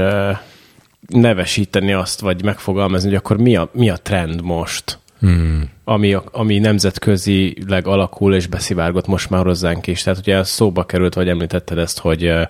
[1.09, 4.99] nevesíteni azt, vagy megfogalmazni, hogy akkor mi a, mi a trend most?
[5.25, 5.71] Hmm.
[5.85, 10.03] ami, ami nemzetközileg alakul és beszivárgott most már hozzánk is.
[10.03, 12.43] Tehát ugye szóba került, vagy említetted ezt, hogy uh,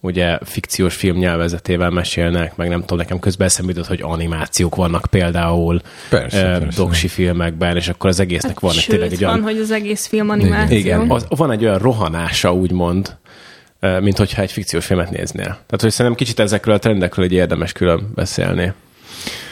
[0.00, 5.06] ugye fikciós film nyelvezetével mesélnek, meg nem tudom, nekem közben eszembe jutott, hogy animációk vannak
[5.10, 6.82] például persze, uh, persze.
[6.82, 9.40] doksi filmekben, és akkor az egésznek hát, van egy tényleg egy olyan...
[9.40, 10.76] van, hogy az egész film animáció.
[10.76, 13.16] Igen, az, van egy olyan rohanása, úgymond,
[14.00, 15.44] mint hogyha egy fikciós filmet néznél.
[15.44, 18.72] Tehát, hogy szerintem kicsit ezekről a trendekről egy érdemes külön beszélni.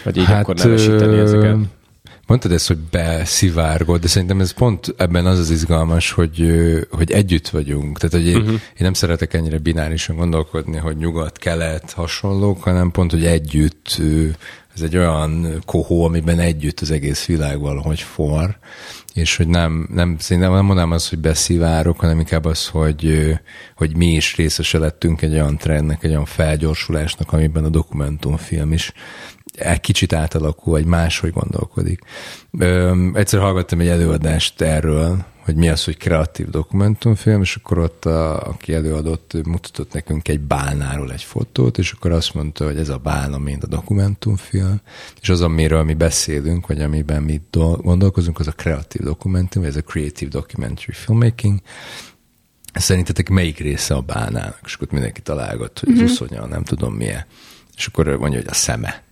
[0.04, 1.56] Vagy így hát, akkor nevesíteni ezeket.
[2.30, 6.52] Mondtad ezt, hogy beszivárgod, de szerintem ez pont ebben az az izgalmas, hogy,
[6.90, 7.98] hogy együtt vagyunk.
[7.98, 8.52] Tehát, hogy én, uh-huh.
[8.52, 14.00] én nem szeretek ennyire binárisan gondolkodni, hogy nyugat, kelet, hasonlók, hanem pont, hogy együtt,
[14.74, 18.58] ez egy olyan kohó, amiben együtt az egész világ valahogy for,
[19.14, 23.32] és hogy nem, nem, szerintem nem mondanám azt, hogy beszivárok, hanem inkább az, hogy,
[23.76, 28.92] hogy mi is részese lettünk egy olyan trendnek, egy olyan felgyorsulásnak, amiben a dokumentumfilm is
[29.60, 32.00] egy kicsit átalakul, vagy máshogy gondolkodik.
[32.58, 38.04] Ö, egyszer hallgattam egy előadást erről, hogy mi az, hogy kreatív dokumentumfilm, és akkor ott,
[38.04, 42.88] a, aki előadott, mutatott nekünk egy bálnáról egy fotót, és akkor azt mondta, hogy ez
[42.88, 44.80] a bálna, mint a dokumentumfilm,
[45.20, 47.40] és az, amiről mi beszélünk, vagy amiben mi
[47.80, 51.60] gondolkozunk, az a kreatív dokumentum, vagy ez a creative documentary filmmaking,
[52.72, 54.58] Szerintetek melyik része a bálnának?
[54.64, 56.10] És akkor mindenki találgat, hogy az uh-huh.
[56.10, 57.24] uszonya, nem tudom milyen.
[57.76, 59.02] És akkor mondja, hogy a szeme.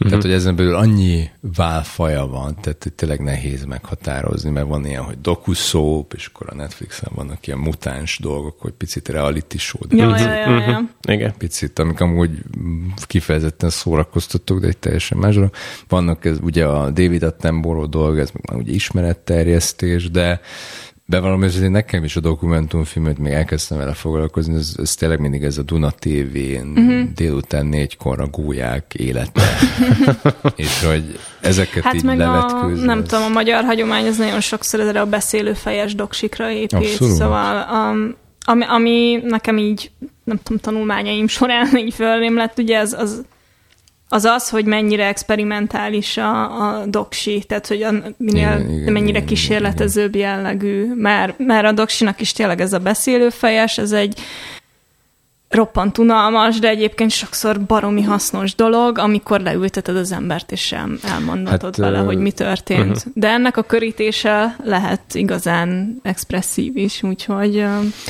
[0.00, 0.08] Uh-huh.
[0.08, 5.20] Tehát, hogy ezen belül annyi válfaja van, tehát tényleg nehéz meghatározni, mert van ilyen, hogy
[5.20, 9.86] dokuszóp, és akkor a Netflixen vannak ilyen mutáns dolgok, hogy picit reality show.
[9.86, 10.90] De ja, ja, ja, ja.
[11.08, 11.34] Igen.
[11.38, 12.30] Picit, amik amúgy
[13.06, 15.50] kifejezetten szórakoztatók, de egy teljesen másra.
[15.88, 20.40] Vannak ez, ugye a David Attenborough dolog, ez meg már ugye ismeretterjesztés, de
[21.10, 25.58] Bevallom hogy nekem is a dokumentumfilmet még elkezdtem vele foglalkozni, ez, ez tényleg mindig ez
[25.58, 27.02] a Duna TV-n uh-huh.
[27.14, 29.42] délután négykor a gólyák élete.
[30.56, 32.82] és hogy ezeket hát így meg levetkőzni.
[32.82, 36.72] A, nem tudom, a magyar hagyomány az nagyon sokszor erre a beszélő fejes doksikra épít,
[36.72, 37.14] Abszolút.
[37.16, 39.90] szóval um, ami, ami nekem így,
[40.24, 43.24] nem tudom, tanulmányaim során így fölném lett, ugye az, az
[44.12, 49.24] az az, hogy mennyire experimentális a, a doksi, tehát hogy a, minél, igen, igen, mennyire
[49.24, 54.20] kísérletezőbb jellegű, mert, mert a doksinak is tényleg ez a beszélőfejes, ez egy
[55.50, 61.76] roppant unalmas, de egyébként sokszor baromi hasznos dolog, amikor leülteted az embert, és sem elmondatod
[61.76, 62.96] hát, vele, hogy mi történt.
[62.96, 63.12] Uh-huh.
[63.14, 67.54] De ennek a körítése lehet igazán expresszív is, úgyhogy...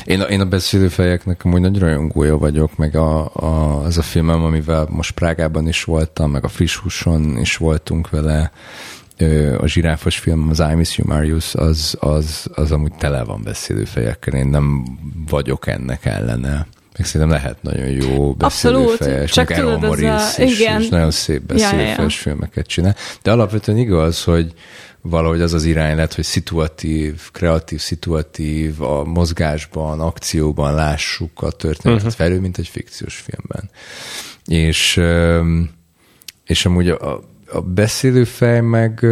[0.05, 4.43] Én, a, én a beszélőfejeknek amúgy nagy rajongója vagyok, meg a, a, az a filmem,
[4.43, 8.51] amivel most Prágában is voltam, meg a Friss Húson is voltunk vele,
[9.57, 14.33] a zsiráfos film, az I Miss You Marius, az, az, az amúgy tele van beszélőfejekkel.
[14.33, 14.83] Én nem
[15.29, 16.67] vagyok ennek ellene.
[16.97, 20.43] Meg szerintem lehet nagyon jó beszélőfejes, Csak meg Errol Morris a...
[20.43, 20.81] is, igen.
[20.81, 22.09] és nagyon szép beszélőfejes ja, ja.
[22.09, 22.95] filmeket csinál.
[23.21, 24.53] De alapvetően igaz, hogy
[25.01, 32.03] valahogy az az irány lett, hogy szituatív, kreatív, szituatív, a mozgásban, akcióban lássuk a történetet
[32.03, 32.17] uh-huh.
[32.17, 33.69] felül, mint egy fikciós filmben.
[34.45, 35.01] És,
[36.45, 39.05] és amúgy a, a beszélőfej meg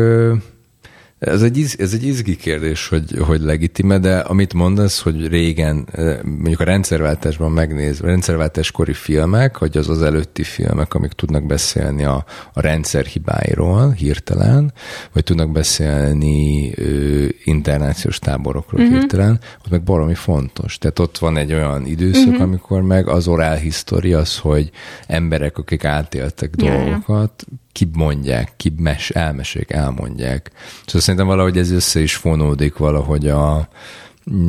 [1.20, 5.88] Ez egy, iz, ez egy izgi kérdés, hogy, hogy legitime, de amit mondasz, hogy régen,
[5.92, 12.04] eh, mondjuk a rendszerváltásban megnéz, rendszerváltáskori filmek, vagy az az előtti filmek, amik tudnak beszélni
[12.04, 14.74] a, a rendszer hibáiról hirtelen,
[15.14, 18.98] vagy tudnak beszélni ö, internációs táborokról uh-huh.
[18.98, 20.78] hirtelen, ott meg baromi fontos.
[20.78, 22.42] Tehát ott van egy olyan időszak, uh-huh.
[22.42, 24.72] amikor meg az orál history az, hogy
[25.08, 27.46] emberek, akik átéltek dolgokat,
[27.80, 30.52] ki mondják, ki mes, elmesék, elmondják.
[30.86, 33.56] Szóval szerintem valahogy ez össze is fonódik valahogy a,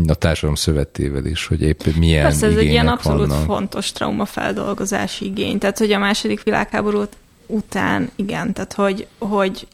[0.07, 3.45] a társadalom szövetével is, hogy épp milyen Persze, ez egy ilyen abszolút vannak.
[3.45, 5.59] fontos traumafeldolgozási igény.
[5.59, 7.03] Tehát, hogy a második világháború
[7.47, 9.67] után, igen, tehát, hogy, hogy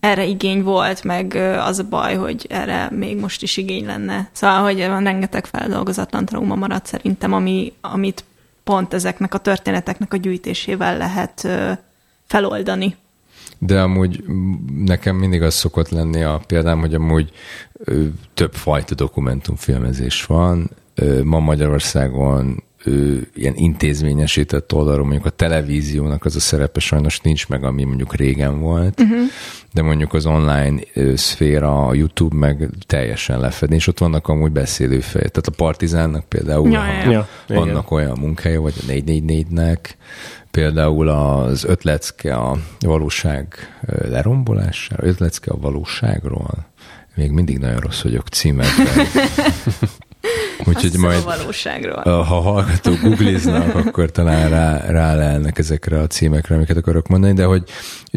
[0.00, 4.28] erre igény volt, meg az a baj, hogy erre még most is igény lenne.
[4.32, 8.24] Szóval, hogy van rengeteg feldolgozatlan trauma maradt szerintem, ami, amit
[8.64, 11.48] pont ezeknek a történeteknek a gyűjtésével lehet
[12.28, 12.96] feloldani.
[13.58, 14.24] De amúgy
[14.84, 17.30] nekem mindig az szokott lenni a példám, hogy amúgy
[18.34, 20.70] több fajta dokumentumfilmezés van.
[21.24, 22.62] Ma Magyarországon
[23.34, 28.60] ilyen intézményesített oldalról, mondjuk a televíziónak az a szerepe sajnos nincs meg, ami mondjuk régen
[28.60, 29.18] volt, uh-huh.
[29.72, 30.80] de mondjuk az online
[31.14, 35.22] szféra, a YouTube meg teljesen lefedni, és ott vannak amúgy beszélőfej.
[35.22, 37.10] Tehát a Partizánnak például Ja, ja.
[37.10, 37.98] Ja, vannak igen.
[38.04, 39.78] olyan munkája, vagy a 444-nek,
[40.50, 43.54] például az ötlecke a valóság
[44.08, 46.66] lerombolására, ötlecke a valóságról.
[47.14, 49.06] Még mindig nagyon rossz vagyok címekben.
[50.58, 52.02] Úgyhogy Azt majd a valóságról.
[52.02, 57.62] ha hallgatók googliznak, akkor talán rá, rálelnek ezekre a címekre, amiket akarok mondani, de hogy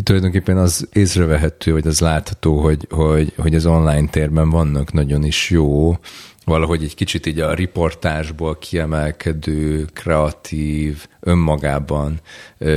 [0.03, 5.49] tulajdonképpen az észrevehető, vagy az látható, hogy, hogy, hogy az online térben vannak nagyon is
[5.49, 5.97] jó,
[6.45, 12.19] valahogy egy kicsit így a riportásból kiemelkedő, kreatív, önmagában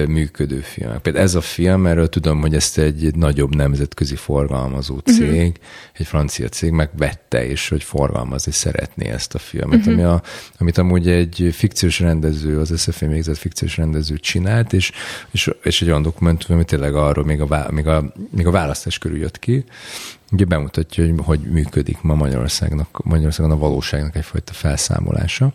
[0.08, 0.98] működő filmek.
[0.98, 5.52] Például ez a film, erről tudom, hogy ezt egy, egy nagyobb nemzetközi forgalmazó cég, uh-huh.
[5.92, 9.92] egy francia cég megvette, és hogy forgalmazni szeretné ezt a filmet, uh-huh.
[9.92, 10.22] ami a,
[10.58, 14.92] amit amúgy egy fikciós rendező, az SFM végzett fikciós rendező csinált, és,
[15.30, 18.98] és, és egy olyan dokumentum, ami tényleg arról még a, még a, még a választás
[18.98, 19.64] körül jött ki,
[20.34, 25.52] ugye bemutatja, hogy hogy működik ma Magyarországnak, Magyarországon a valóságnak egyfajta felszámolása.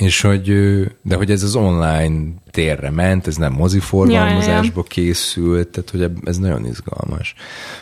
[0.00, 0.52] És hogy,
[1.02, 6.66] de hogy ez az online térre ment, ez nem moziforgalmazásba készült, tehát hogy ez nagyon
[6.66, 7.34] izgalmas.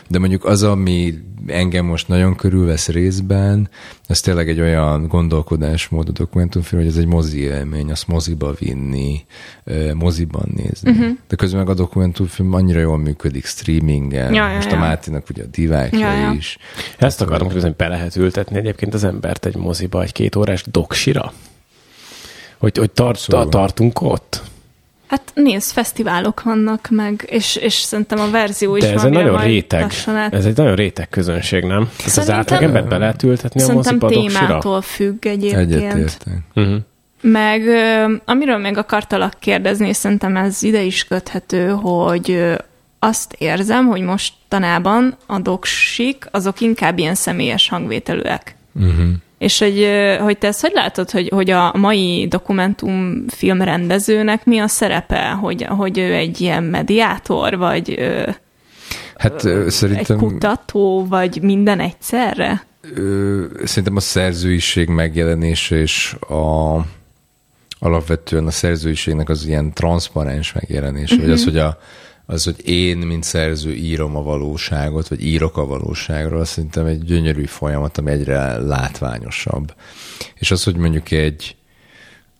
[0.07, 1.13] De mondjuk az, ami
[1.47, 3.69] engem most nagyon körülvesz részben,
[4.07, 9.25] ez tényleg egy olyan gondolkodásmód a dokumentumfilm, hogy ez egy mozi élmény, azt moziba vinni,
[9.93, 10.91] moziban nézni.
[10.91, 11.17] Uh-huh.
[11.27, 14.33] De közben meg a dokumentumfilm annyira jól működik streamingen.
[14.33, 14.77] Ja, ja, most ja.
[14.77, 16.31] a Mátinak ugye a divákja Ja, ja.
[16.31, 16.57] is.
[16.97, 21.33] Ezt akarom hogy be lehet ültetni egyébként az embert egy moziba, egy két órás doksira?
[22.57, 23.49] Hogy, hogy tart, Szóval.
[23.49, 24.41] tartunk ott?
[25.07, 29.23] Hát nézd, fesztiválok vannak meg, és, és szerintem a verzió is De ez van, egy
[29.23, 29.91] nagyon réteg,
[30.31, 31.89] ez egy nagyon réteg közönség, nem?
[31.97, 34.45] Ez az Szerintem- átlagembert be lehet ültetni a Szerintem moziba a doksira?
[34.47, 35.73] témától függ egyébként.
[35.73, 36.33] Egyetértek.
[36.55, 36.75] Uh-huh.
[37.21, 37.61] Meg
[38.25, 42.53] amiről még akartalak kérdezni, és szerintem ez ide is köthető, hogy
[42.99, 48.55] azt érzem, hogy mostanában a doksik, azok inkább ilyen személyes hangvételűek.
[48.73, 49.05] Uh-huh.
[49.45, 49.87] És hogy,
[50.19, 55.29] hogy te ezt hogy látod, hogy, hogy a mai dokumentumfilm rendezőnek mi a szerepe?
[55.29, 57.99] Hogy, hogy ő egy ilyen mediátor, vagy
[59.15, 60.17] Hát ö, egy szerintem...
[60.17, 62.65] kutató, vagy minden egyszerre?
[62.95, 66.75] Ö, szerintem a szerzőiség megjelenése és a
[67.79, 71.29] alapvetően a szerzőiségnek az ilyen transzparens megjelenése, uh-huh.
[71.29, 71.77] vagy az, hogy a,
[72.25, 77.03] az, hogy én, mint szerző írom a valóságot, vagy írok a valóságról, az szerintem egy
[77.03, 79.73] gyönyörű folyamat, ami egyre látványosabb.
[80.35, 81.55] És az, hogy mondjuk egy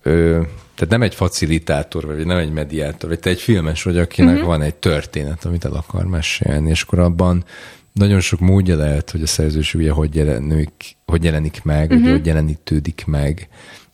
[0.01, 0.41] ö,
[0.75, 4.47] tehát nem egy facilitátor, vagy nem egy mediátor, vagy te egy filmes vagy, akinek uh-huh.
[4.47, 7.43] van egy történet, amit el akar mesélni, és akkor abban
[7.91, 12.01] nagyon sok módja lehet, hogy a szerzőség hogy jelenik, hogy jelenik meg, uh-huh.
[12.01, 13.47] vagy hogy jelenítődik meg,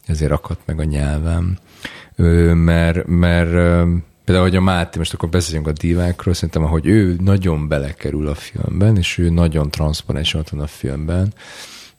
[0.06, 1.58] ezért akadt meg a nyelvem.
[2.16, 3.86] Ö, mert, mert
[4.32, 8.36] például, hogy a Máté, most akkor beszéljünk a divákról, szerintem, ahogy ő nagyon belekerül a
[8.36, 11.34] filmben, és ő nagyon transzparens ott van a filmben,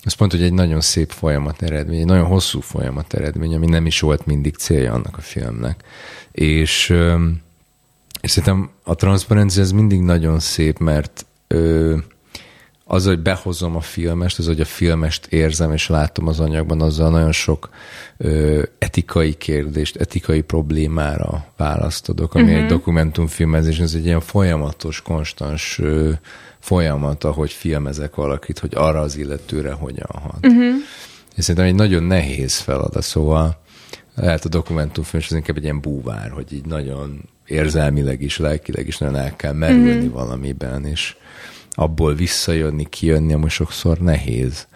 [0.02, 3.86] ez pont, hogy egy nagyon szép folyamat eredmény, egy nagyon hosszú folyamat eredmény, ami nem
[3.86, 5.84] is volt mindig célja annak a filmnek.
[6.32, 6.94] És,
[8.20, 11.26] és szerintem a transzparencia ez mindig nagyon szép, mert
[12.92, 17.10] az, hogy behozom a filmest, az, hogy a filmest érzem és látom az anyagban, azzal
[17.10, 17.68] nagyon sok
[18.16, 22.58] ö, etikai kérdést, etikai problémára választ adok, ami uh-huh.
[22.58, 26.10] egy dokumentumfilmezés, ez egy ilyen folyamatos, konstans ö,
[26.58, 30.46] folyamat, ahogy filmezek valakit, hogy arra az illetőre hogyan hat.
[30.46, 30.74] Uh-huh.
[31.36, 33.60] És szerintem egy nagyon nehéz feladat, szóval
[34.14, 38.86] lehet a dokumentumfilm, és ez inkább egy ilyen búvár, hogy így nagyon érzelmileg is, lelkileg
[38.86, 40.12] is nagyon el kell merülni uh-huh.
[40.12, 41.16] valamiben, és
[41.74, 44.66] abból visszajönni, kijönni, most sokszor nehéz.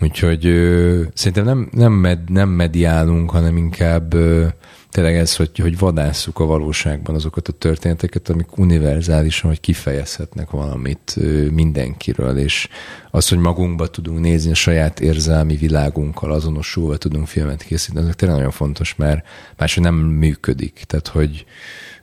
[0.00, 4.46] Úgyhogy ö, szerintem nem, nem, med, nem mediálunk, hanem inkább ö,
[4.90, 11.14] tényleg ez, hogy, hogy vadásszuk a valóságban azokat a történeteket, amik univerzálisan, hogy kifejezhetnek valamit
[11.16, 12.68] ö, mindenkiről, és
[13.10, 18.36] az, hogy magunkba tudunk nézni a saját érzelmi világunkkal, azonosulva tudunk filmet készíteni, ez tényleg
[18.36, 20.82] nagyon fontos, mert máshogy nem működik.
[20.86, 21.46] Tehát, hogy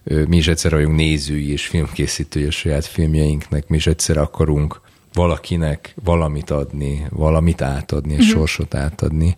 [0.04, 4.82] mi is egyszer vagyunk nézői és filmkészítői a saját filmjeinknek, mi is egyszer akarunk
[5.14, 9.38] valakinek valamit adni, valamit átadni, és sorsot átadni.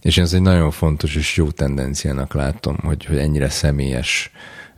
[0.00, 4.30] És ez egy nagyon fontos és jó tendenciának látom, hogy, hogy ennyire személyes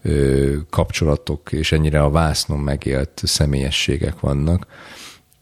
[0.02, 4.66] ö, kapcsolatok, és ennyire a vásznon megélt személyességek vannak.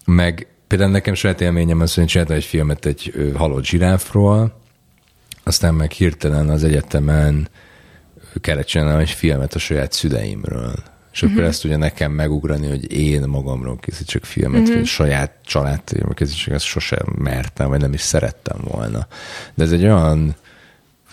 [0.04, 4.60] Meg például nekem saját élményem az, hogy csináltam egy filmet egy halott zsiráfról,
[5.42, 7.48] aztán meg hirtelen az egyetemen
[8.40, 10.74] kellett csinálnom egy filmet a saját szüleimről.
[11.12, 11.48] És akkor uh-huh.
[11.48, 14.76] ezt ugye nekem megugrani, hogy én magamról készítsek filmet, uh-huh.
[14.76, 19.06] vagy saját családtérről készítsek, ezt sosem mertem, vagy nem is szerettem volna.
[19.54, 20.34] De ez egy olyan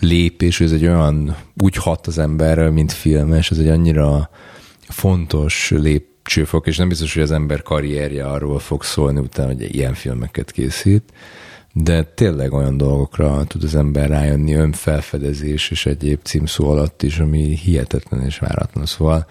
[0.00, 4.30] lépés, hogy ez egy olyan, úgy hat az emberrel, mint filmes, ez egy annyira
[4.88, 9.94] fontos lépcsőfok, és nem biztos, hogy az ember karrierje arról fog szólni utána, hogy ilyen
[9.94, 11.12] filmeket készít,
[11.72, 17.56] de tényleg olyan dolgokra tud az ember rájönni, önfelfedezés és egyéb címszó alatt is, ami
[17.56, 18.86] hihetetlen és váratlan.
[18.86, 19.26] Szóval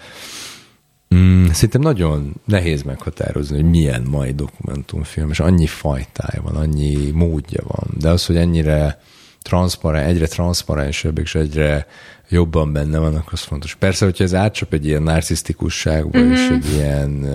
[1.15, 7.63] Mm, szerintem nagyon nehéz meghatározni, hogy milyen mai dokumentumfilm, és annyi fajtája van, annyi módja
[7.67, 9.02] van, de az, hogy ennyire
[9.41, 11.88] transzparens, egyre transzparensebbek, és egyre
[12.30, 13.75] jobban benne vannak, az fontos.
[13.75, 16.32] Persze, hogyha ez átcsap egy ilyen narcisztikusságba, mm-hmm.
[16.32, 17.28] és egy ilyen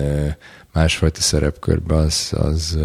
[0.73, 2.79] másfajta szerepkörbe, az, az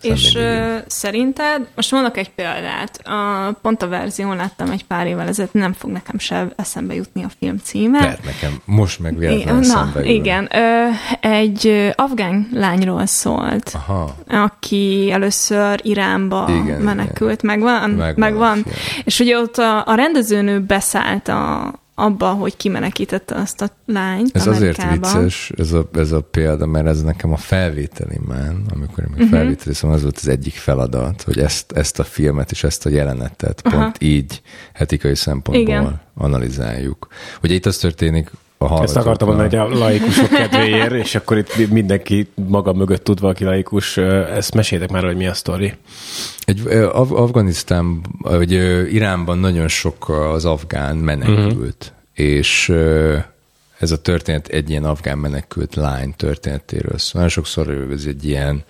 [0.00, 5.28] és ö, szerinted, most mondok egy példát, a, pont a verzión láttam egy pár évvel
[5.28, 7.98] ezelőtt, nem fog nekem se eszembe jutni a film címe.
[7.98, 10.88] Per, nekem most meg véletlenül Na, igen, ö,
[11.20, 14.14] egy afgán lányról szólt, Aha.
[14.28, 17.58] aki először Iránba igen, menekült, igen.
[17.58, 18.64] megvan, megvan, megvan.
[19.04, 24.46] és ugye ott a, a rendezőnő beszállt a, abba, hogy kimenekítette azt a lányt Ez
[24.46, 24.90] Amerikába.
[24.90, 29.28] azért vicces, ez a, ez a példa, mert ez nekem a felvételimben, amikor én uh-huh.
[29.28, 33.60] felvételizem, az volt az egyik feladat, hogy ezt, ezt a filmet és ezt a jelenetet
[33.64, 33.76] Aha.
[33.76, 36.00] pont így etikai szempontból Igen.
[36.14, 37.06] analizáljuk.
[37.42, 41.70] Ugye itt az történik, a Ezt akartam mondani, hogy a laikusok kedvéért, és akkor itt
[41.70, 43.96] mindenki maga mögött tud valaki laikus.
[43.96, 45.74] Ezt meséltek már, hogy mi a sztori.
[46.44, 48.52] Egy, Af- Afganisztán, vagy
[48.92, 52.28] Iránban nagyon sok az afgán menekült, uh-huh.
[52.28, 52.72] és
[53.78, 57.12] ez a történet egy ilyen afgán menekült lány történetéről szól.
[57.12, 58.64] Nagyon sokszor ez egy ilyen,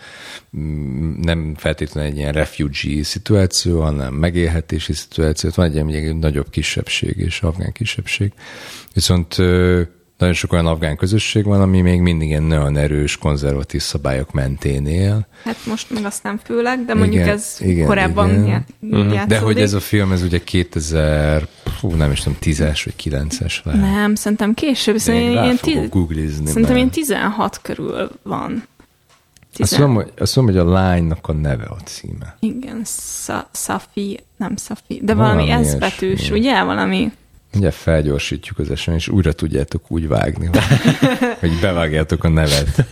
[0.56, 5.50] mm, nem feltétlenül egy ilyen refugee szituáció, hanem megélhetési szituáció.
[5.54, 8.32] Van egy ilyen nagyobb kisebbség és afgán kisebbség.
[8.94, 9.36] Viszont
[10.24, 14.86] nagyon sok olyan afgán közösség van, ami még mindig ilyen nagyon erős, konzervatív szabályok mentén
[14.86, 15.26] él.
[15.44, 18.64] Hát most meg aztán főleg, de mondjuk igen, ez igen, korábban igen.
[18.80, 19.24] uh-huh.
[19.24, 21.46] De hogy ez a film, ez ugye 2000,
[21.78, 23.80] fú, nem is tudom, 10-es vagy 9-es lehet.
[23.80, 24.98] Nem, szerintem később.
[24.98, 26.40] Szerintem, én, tiz...
[26.44, 28.64] szerintem én 16 körül van.
[29.58, 32.36] Azt mondom, hogy, azt mondom, hogy a lánynak a neve a címe.
[32.40, 32.82] Igen,
[33.52, 36.62] Safi, nem Safi, de valami, valami S betűs, ugye?
[36.62, 37.12] Valami
[37.54, 40.60] Ugye felgyorsítjuk az eseményt, és újra tudjátok úgy vágni, hogy,
[41.40, 42.84] hogy bevágjátok a nevet.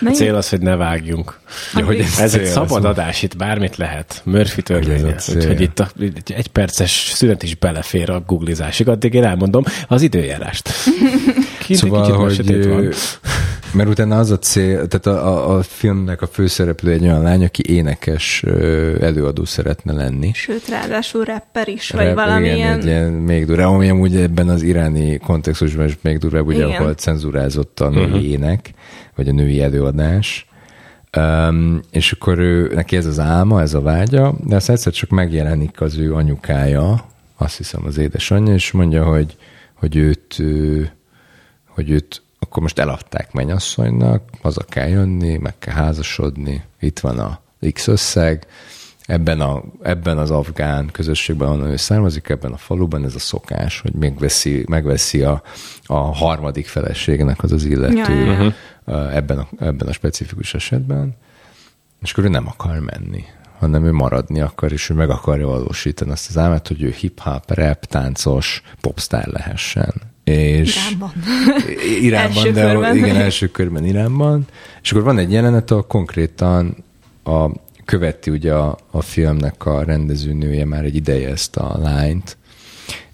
[0.00, 1.40] A cél az, hogy ne vágjunk.
[1.74, 4.20] Ja, hogy ez, ez egy szabad adás, itt bármit lehet.
[4.24, 5.14] Murphy törvénye.
[5.34, 5.88] Úgyhogy itt a,
[6.26, 8.88] egy perces szünet is belefér a googlizásig.
[8.88, 10.70] Addig én elmondom az időjárást.
[11.64, 12.92] Kint szóval, hogy, van.
[13.72, 17.44] Mert utána az a cél, tehát a, a, a filmnek a főszereplő egy olyan lány,
[17.44, 18.42] aki énekes
[19.00, 20.30] előadó szeretne lenni.
[20.34, 22.56] Sőt, ráadásul rapper is, Rap, vagy valamilyen...
[22.56, 26.66] Igen, egy ilyen még durva, ami amúgy ebben az iráni kontextusban is még durvább, ugye,
[26.66, 26.80] igen.
[26.80, 28.24] ahol cenzurázott a női uh-huh.
[28.24, 28.70] ének,
[29.14, 30.46] vagy a női előadás.
[31.16, 35.10] Um, és akkor ő, neki ez az álma, ez a vágya, de aztán egyszer csak
[35.10, 39.36] megjelenik az ő anyukája, azt hiszem az édesanyja, és mondja, hogy,
[39.74, 40.42] hogy őt,
[41.66, 47.40] hogy őt akkor most eladták mennyasszonynak, haza kell jönni, meg kell házasodni, itt van a
[47.72, 48.46] X összeg,
[49.06, 53.80] ebben, a, ebben az afgán közösségben, ahonnan ő származik, ebben a faluban ez a szokás,
[53.80, 55.42] hogy megveszi, megveszi a,
[55.86, 58.52] a harmadik feleségnek az az illető ja,
[58.86, 59.10] ja.
[59.10, 61.16] Ebben, a, ebben a specifikus esetben,
[62.02, 63.24] és akkor ő nem akar menni
[63.58, 67.50] hanem ő maradni akar, és ő meg akarja valósítani azt az álmát, hogy ő hip-hop,
[67.50, 69.94] rap, táncos, popstar lehessen.
[70.28, 71.12] És Iránban.
[72.00, 72.96] Iránban, de körben.
[72.96, 74.46] igen, első körben Iránban.
[74.82, 76.76] És akkor van egy jelenet, ahol konkrétan
[77.24, 77.50] a,
[77.84, 82.36] követi ugye a, a filmnek a rendezőnője már egy ideje ezt a lányt,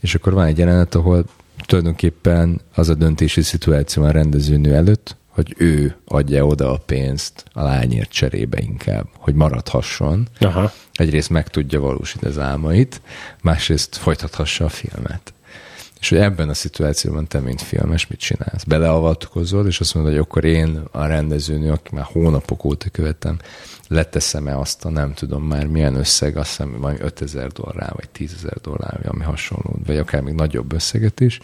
[0.01, 1.25] és akkor van egy jelenet, ahol
[1.67, 7.63] tulajdonképpen az a döntési szituáció a rendezőnő előtt, hogy ő adja oda a pénzt a
[7.63, 10.29] lányért cserébe inkább, hogy maradhasson.
[10.41, 10.73] Aha.
[10.93, 13.01] Egyrészt meg tudja valósítani az álmait,
[13.43, 15.33] másrészt folytathassa a filmet.
[16.05, 18.65] És hogy ebben a szituációban te, mint filmes, mit csinálsz?
[18.65, 23.39] Beleavatkozol, és azt mondod, hogy akkor én a rendezőnő, aki már hónapok óta követem,
[23.89, 28.33] leteszem-e azt a nem tudom már milyen összeg, azt hiszem valami 5000 dollár, vagy 10
[28.37, 31.41] ezer dollár, vagy ami hasonló, vagy akár még nagyobb összeget is,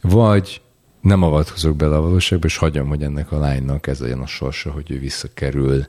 [0.00, 0.60] vagy
[1.00, 4.70] nem avatkozok bele a valóságba, és hagyom, hogy ennek a lánynak ez legyen a sorsa,
[4.70, 5.86] hogy ő visszakerül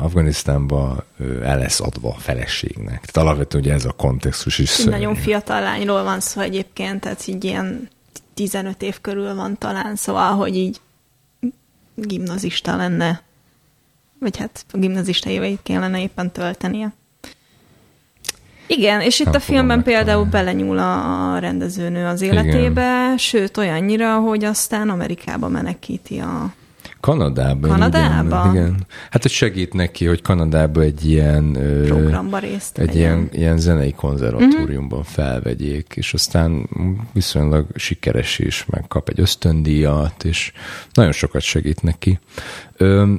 [0.00, 1.04] Afganisztánba
[1.42, 3.06] el lesz adva a feleségnek.
[3.06, 4.90] Tehát alapvetően ugye ez a kontextus is szörnyű.
[4.90, 7.88] Nagyon fiatal lányról van szó egyébként, tehát így ilyen
[8.34, 10.80] 15 év körül van talán, szóval, hogy így
[11.94, 13.22] gimnazista lenne,
[14.18, 16.92] vagy hát a gimnazista éveit kellene éppen töltenie.
[18.66, 23.18] Igen, és itt Nem a filmben például belenyúl a rendezőnő az életébe, Igen.
[23.18, 26.52] sőt olyannyira, hogy aztán Amerikába menekíti a
[27.00, 27.70] Kanadában.
[27.70, 28.54] Kanadában?
[28.54, 28.86] Igen, igen.
[29.10, 31.52] Hát hogy segít neki, hogy Kanadában egy ilyen...
[31.86, 35.14] Programba részt Egy ilyen, ilyen zenei konzervatóriumban uh-huh.
[35.14, 36.68] felvegyék, és aztán
[37.12, 40.52] viszonylag sikeres is, meg kap egy ösztöndíjat, és
[40.92, 42.18] nagyon sokat segít neki.
[42.76, 43.12] Ö,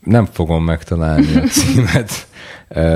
[0.00, 2.26] nem fogom megtalálni a címet.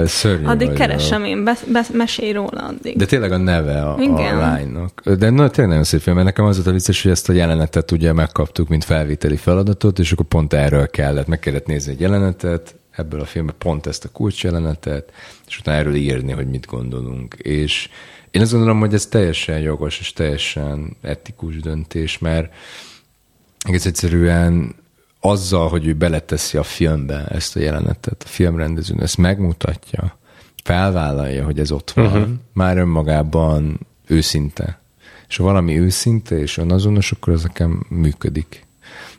[0.04, 2.96] Szörnyű Addig vagy keresem én, be, be, mesélj róla addig.
[2.96, 5.02] De tényleg a neve a, a lánynak.
[5.04, 7.32] De na, tényleg nagyon szép film, mert nekem az volt a vicces, hogy ezt a
[7.32, 12.00] jelenetet ugye megkaptuk, mint felvételi feladatot, és akkor pont erről kellett, meg kellett nézni egy
[12.00, 15.12] jelenetet, ebből a filmben pont ezt a kulcsjelenetet,
[15.46, 17.34] és utána erről írni, hogy mit gondolunk.
[17.34, 17.88] És
[18.30, 22.52] én azt gondolom, hogy ez teljesen jogos és teljesen etikus döntés, mert
[23.58, 24.74] egész egyszerűen
[25.20, 30.18] azzal, hogy ő beleteszi a filmbe ezt a jelenetet, a filmrendezőn ezt megmutatja,
[30.64, 32.28] felvállalja, hogy ez ott van, uh-huh.
[32.52, 34.80] már önmagában őszinte.
[35.28, 38.66] És ha valami őszinte és önazonos, akkor az nekem működik.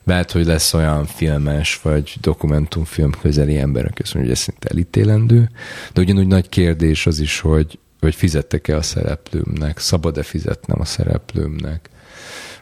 [0.04, 4.70] Lehet, hogy lesz olyan filmes vagy dokumentumfilm közeli ember, aki azt mondja, hogy ez szinte
[4.70, 5.50] elítélendő,
[5.94, 11.90] de ugyanúgy nagy kérdés az is, hogy, hogy fizettek-e a szereplőmnek, szabad-e fizetnem a szereplőmnek,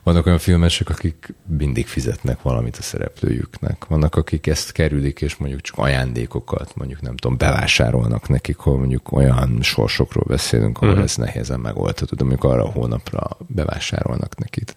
[0.10, 3.86] vannak olyan filmesek, akik mindig fizetnek valamit a szereplőjüknek.
[3.86, 9.12] Vannak, akik ezt kerülik, és mondjuk csak ajándékokat, mondjuk nem tudom, bevásárolnak nekik, hogy mondjuk
[9.12, 11.03] olyan sorsokról beszélünk, ahol uh-huh.
[11.03, 14.76] ez nehézen megoldható, de mondjuk arra a hónapra bevásárolnak nekik.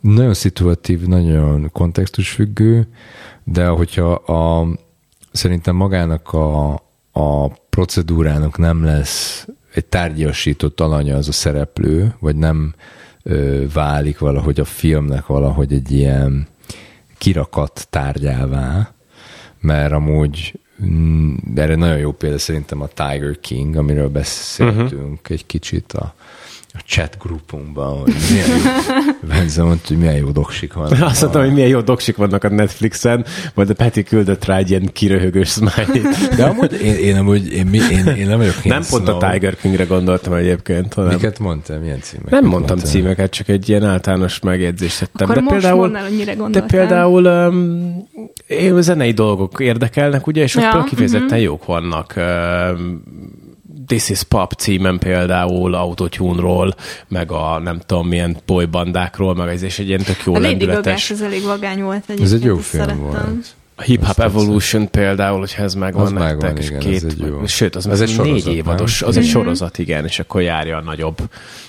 [0.00, 2.88] Nagyon szituatív, nagyon kontextusfüggő,
[3.44, 4.68] de hogyha a,
[5.32, 6.72] szerintem magának a,
[7.12, 12.74] a procedúrának nem lesz egy tárgyasított alanya az a szereplő, vagy nem
[13.72, 16.46] válik valahogy a filmnek valahogy egy ilyen
[17.18, 18.92] kirakat tárgyává,
[19.60, 25.18] mert amúgy mm, erre nagyon jó példa szerintem a Tiger King, amiről beszéltünk uh-huh.
[25.28, 26.14] egy kicsit a
[26.76, 28.62] a chat grupunkban, hogy milyen jó,
[29.28, 31.02] Bence mondta, hogy milyen jó doksik vannak.
[31.02, 34.70] Azt mondtam, hogy milyen jó doksik vannak a Netflixen, majd a Peti küldött rá egy
[34.70, 36.02] ilyen kiröhögős smiley
[36.36, 39.84] De amúgy én, én, amúgy, én, én, én nem vagyok Nem pont a Tiger Kingre
[39.84, 40.94] gondoltam egyébként.
[40.94, 41.12] Hanem...
[41.12, 41.80] Miket mondtam?
[41.80, 42.30] Milyen címeket?
[42.30, 43.00] Nem mondtam mondtam.
[43.00, 45.30] címeket, csak egy ilyen általános megjegyzést tettem.
[45.30, 48.08] Akkor de most például, hogy mire De például um,
[48.46, 51.42] én zenei dolgok érdekelnek, ugye, és ja, kifejezetten uh-huh.
[51.42, 52.14] jók vannak.
[52.16, 53.02] Um,
[53.86, 56.74] This is Pop címen például autotune-ról,
[57.08, 61.10] meg a nem tudom milyen bolybandákról, meg ez is egy ilyen tök jó a lendületes.
[61.10, 62.20] ez elég vagány volt egyébként.
[62.20, 63.04] Ez egy jó film szerettem.
[63.04, 63.54] volt.
[63.76, 67.18] A Hip Hop Evolution például, hogyha ez megvan az nektek, megvan, igen, két, ez egy
[67.18, 67.46] jó.
[67.46, 69.32] sőt, az ez egy sorozat, négy évados, az egy mhm.
[69.32, 71.18] sorozat, igen, és akkor járja a nagyobb,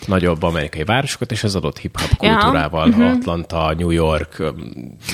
[0.08, 2.96] nagyobb amerikai városokat, és az adott hip-hop kultúrával, ja.
[2.96, 3.12] uh-huh.
[3.12, 4.44] Atlanta, New York,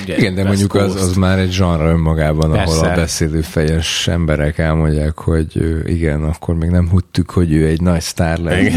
[0.03, 2.73] ugye, Igen, de West mondjuk az, az már egy zsanra önmagában, Persze.
[2.73, 7.81] ahol a beszélő fejes emberek elmondják, hogy igen, akkor még nem hudtuk, hogy ő egy
[7.81, 8.75] nagy sztár lesz.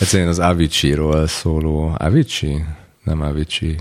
[0.00, 2.64] Egyszerűen az Avicii-ról szóló, Avicii?
[3.04, 3.76] Nem Avicii,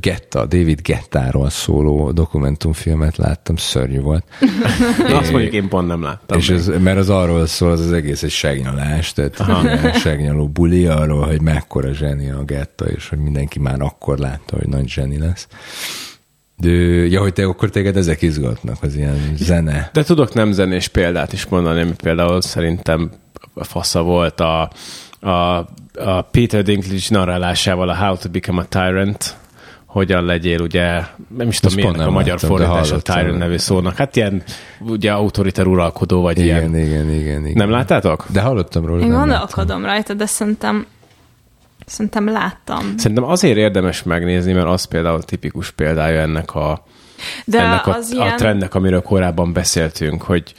[0.00, 4.24] Getta, David Gettáról szóló dokumentumfilmet láttam, szörnyű volt.
[5.20, 6.38] Azt mondjuk én pont nem láttam.
[6.38, 11.26] És ez, mert az arról szól, az az egész egy segnyalás, tehát segnyaló buli arról,
[11.26, 15.48] hogy mekkora zseni a Getta, és hogy mindenki már akkor látta, hogy nagy zseni lesz.
[16.56, 16.70] De,
[17.06, 19.90] ja, hogy te akkor téged ezek izgatnak, az ilyen zene.
[19.92, 23.10] De tudok nem zenés példát is mondani, ami például szerintem
[23.54, 24.70] fasza volt a
[25.24, 25.58] a,
[25.98, 29.36] a Peter Dinklage narrálásával a How to Become a Tyrant,
[29.86, 31.02] hogyan legyél, ugye,
[31.36, 33.96] nem is tudom, milyen a magyar fordítás a Tyrant nevű szónak.
[33.96, 34.42] Hát ilyen,
[34.80, 36.86] ugye, autoriter uralkodó, vagy igen, ilyen.
[36.86, 37.56] Igen, igen, igen.
[37.56, 38.24] Nem láttátok?
[38.28, 39.02] De hallottam róla.
[39.02, 40.86] Én gondolkodom rajta, de szerintem
[41.86, 42.96] Szerintem láttam.
[42.96, 46.84] Szerintem azért érdemes megnézni, mert az például tipikus példája ennek a,
[47.44, 48.36] de ennek a, az a ilyen...
[48.36, 50.54] trendnek, amiről korábban beszéltünk, hogy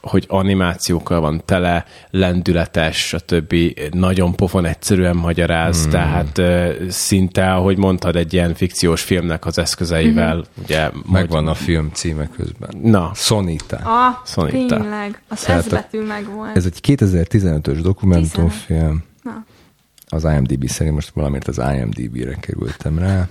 [0.00, 5.90] hogy animációkkal van tele, lendületes, a többi nagyon pofon egyszerűen magyaráz, hmm.
[5.90, 6.42] tehát
[6.88, 10.62] szinte, ahogy mondtad, egy ilyen fikciós filmnek az eszközeivel, mm-hmm.
[10.62, 10.90] ugye...
[11.10, 12.70] Megvan a film címe közben.
[12.82, 13.10] Na.
[13.14, 13.76] Sonita.
[13.76, 14.76] Ah, Sonita.
[14.76, 15.22] tényleg.
[15.28, 15.98] Az ez betű
[16.34, 16.56] volt.
[16.56, 19.04] Ez egy 2015-ös dokumentumfilm.
[19.22, 19.44] Na.
[20.06, 23.28] Az IMDb szerint most valamit az IMDb-re kerültem rá.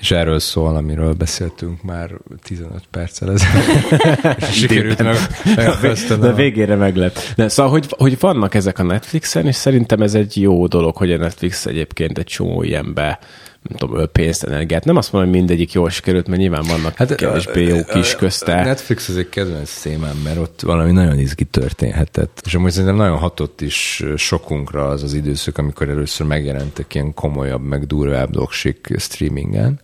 [0.00, 2.10] És erről szól, amiről beszéltünk már
[2.42, 4.42] 15 perccel ezelőtt.
[4.52, 7.32] Sikerült meg, De végére meg lett.
[7.36, 11.12] De, szóval, hogy, hogy vannak ezek a Netflixen, és szerintem ez egy jó dolog, hogy
[11.12, 13.18] a Netflix egyébként egy csomó ilyenbe
[13.62, 14.84] nem tudom, pénzt, energiát.
[14.84, 18.64] Nem azt mondom, hogy mindegyik jól sikerült, mert nyilván vannak hát, kevésbé jó kis közte.
[18.64, 22.40] Netflix az egy kedvenc témám, mert ott valami nagyon izgi történhetett.
[22.44, 27.62] És amúgy szerintem nagyon hatott is sokunkra az az időszak, amikor először megjelentek ilyen komolyabb,
[27.62, 29.80] meg durvább dogsik streamingen.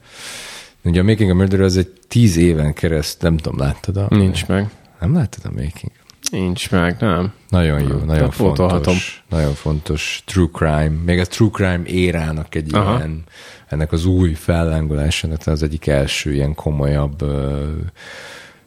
[0.85, 4.07] Ugye a Making a Murder az egy tíz éven kereszt, nem tudom, láttad a...
[4.11, 4.71] Nincs meg.
[5.01, 5.93] Nem láttad a Making?
[6.31, 7.33] Nincs meg, nem.
[7.49, 8.07] Nagyon jó, nem.
[8.07, 9.25] nagyon fontos.
[9.29, 10.93] Nagyon fontos true crime.
[11.05, 12.97] Még a true crime érának egy Aha.
[12.97, 13.25] ilyen
[13.69, 17.25] ennek az új fellángolásának az egyik első ilyen komolyabb,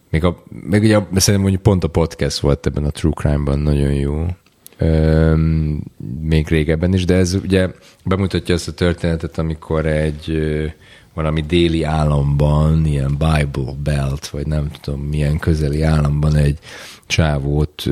[0.09, 3.93] még, a, még ugye szerintem mondjuk pont a podcast volt ebben a True Crime-ban nagyon
[3.93, 4.25] jó,
[6.21, 7.67] még régebben is, de ez ugye
[8.05, 10.31] bemutatja azt a történetet, amikor egy
[11.17, 16.59] valami déli államban, ilyen Bible Belt, vagy nem tudom milyen közeli államban egy
[17.07, 17.83] csávót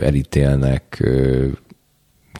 [0.00, 1.10] elítélnek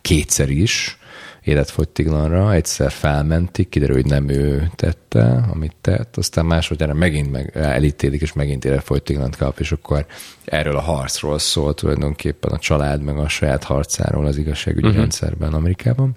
[0.01, 0.99] kétszer is,
[1.43, 8.21] életfogytiglanra, egyszer felmentik, kiderül, hogy nem ő tette, amit tett, aztán másodjára megint meg elítélik,
[8.21, 10.07] és megint életfogytiglant kap, és akkor
[10.45, 15.01] erről a harcról szól tulajdonképpen a család, meg a saját harcáról az igazságügyi uh-huh.
[15.01, 16.15] rendszerben Amerikában.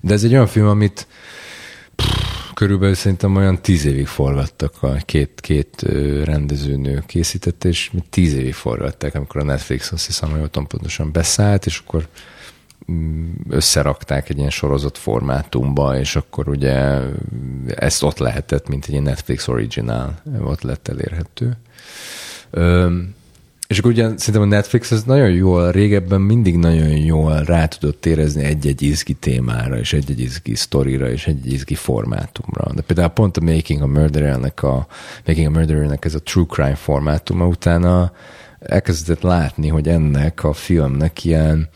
[0.00, 1.06] De ez egy olyan film, amit
[2.62, 5.82] körülbelül szerintem olyan tíz évig forgattak, a két, két
[6.24, 11.66] rendezőnő készítette, és tíz évig forgatták, amikor a Netflix azt hiszem, hogy ott pontosan beszállt,
[11.66, 12.08] és akkor
[13.48, 17.00] összerakták egy ilyen sorozat formátumba, és akkor ugye
[17.66, 21.56] ezt ott lehetett, mint egy ilyen Netflix original, ott lett elérhető.
[23.72, 28.06] És akkor ugye szerintem a Netflix ez nagyon jól, régebben mindig nagyon jól rá tudott
[28.06, 32.72] érezni egy-egy izgi témára, és egy-egy izgi sztorira, és egy-egy izgi formátumra.
[32.74, 34.86] De például pont a Making a Murderer-nek, a,
[35.26, 38.12] Making a Murderer-nek ez a true crime formátuma utána
[38.58, 41.68] elkezdett látni, hogy ennek a filmnek ilyen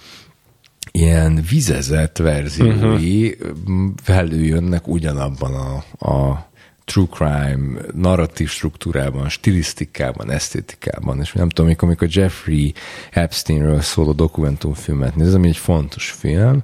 [0.93, 3.89] ilyen vizezett verziói uh-huh.
[4.03, 6.47] felüljönnek ugyanabban a, a
[6.87, 12.75] true crime narratív struktúrában, stilisztikában, esztétikában, és nem tudom, amikor, amikor Jeffrey
[13.11, 16.63] Epsteinről szóló dokumentumfilmet nézem, egy fontos film,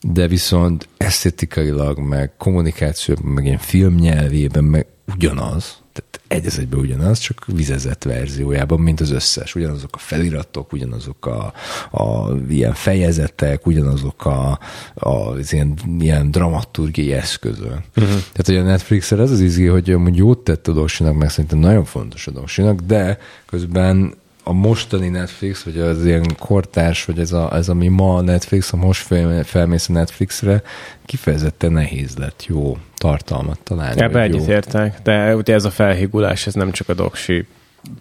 [0.00, 7.18] de viszont esztétikailag, meg kommunikációban, meg ilyen filmnyelvében, meg ugyanaz, tehát egy az egyben ugyanaz,
[7.18, 9.54] csak vizezett verziójában, mint az összes.
[9.54, 11.52] Ugyanazok a feliratok, ugyanazok a,
[11.90, 14.58] a ilyen fejezetek, ugyanazok a,
[14.94, 17.78] a az ilyen, ilyen dramaturgiai eszközök.
[17.96, 18.20] Uh-huh.
[18.32, 21.58] Tehát, hogy a netflix ez az izgi, hogy amúgy jót tett a Dosinak, meg szerintem
[21.58, 24.14] nagyon fontos a Dosinak, de közben
[24.48, 28.72] a mostani Netflix, vagy az ilyen kortárs, vagy ez, a, ez ami ma a Netflix,
[28.72, 30.62] a most fel, felmész a Netflixre,
[31.04, 34.00] kifejezetten nehéz lett jó tartalmat találni.
[34.00, 37.46] Ebbe egyetértek, de ugye ez a felhigulás, ez nem csak a doksi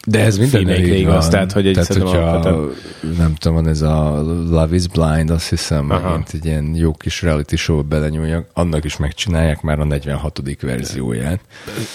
[0.08, 2.72] de ez minden igaz, tehát hogy egy tehát, hogyha, alapvetően...
[3.18, 6.10] nem tudom, van ez a Love is Blind, azt hiszem, Aha.
[6.10, 10.42] megint egy ilyen jó kis reality show belenyúljak, annak is megcsinálják már a 46.
[10.62, 11.40] verzióját.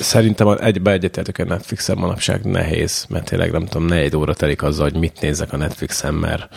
[0.00, 4.90] Szerintem egybe egyetértek a Netflixen manapság nehéz, mert tényleg nem tudom, negy óra telik azzal,
[4.90, 6.48] hogy mit nézek a Netflixen, mert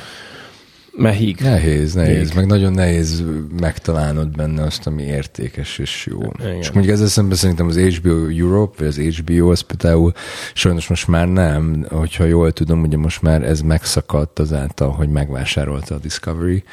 [0.96, 1.40] mert híg.
[1.40, 2.28] Nehéz, nehéz.
[2.28, 2.36] Híg.
[2.36, 3.24] Meg nagyon nehéz
[3.60, 6.20] megtalálnod benne azt, ami értékes és jó.
[6.40, 6.58] Igen.
[6.58, 10.14] És mondjuk ezzel szemben szerintem az HBO Europe, vagy az HBO, az például
[10.54, 15.96] sajnos most már nem, hogyha jól tudom, ugye most már ez megszakadt azáltal, hogy megvásárolta
[15.96, 16.64] a Discovery,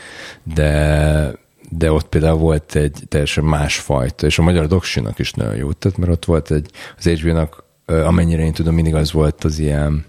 [0.55, 1.39] de
[1.73, 5.97] de ott például volt egy teljesen másfajta, és a magyar doksinak is nagyon jó tett,
[5.97, 10.05] mert ott volt egy, az HBO-nak, amennyire én tudom, mindig az volt az ilyen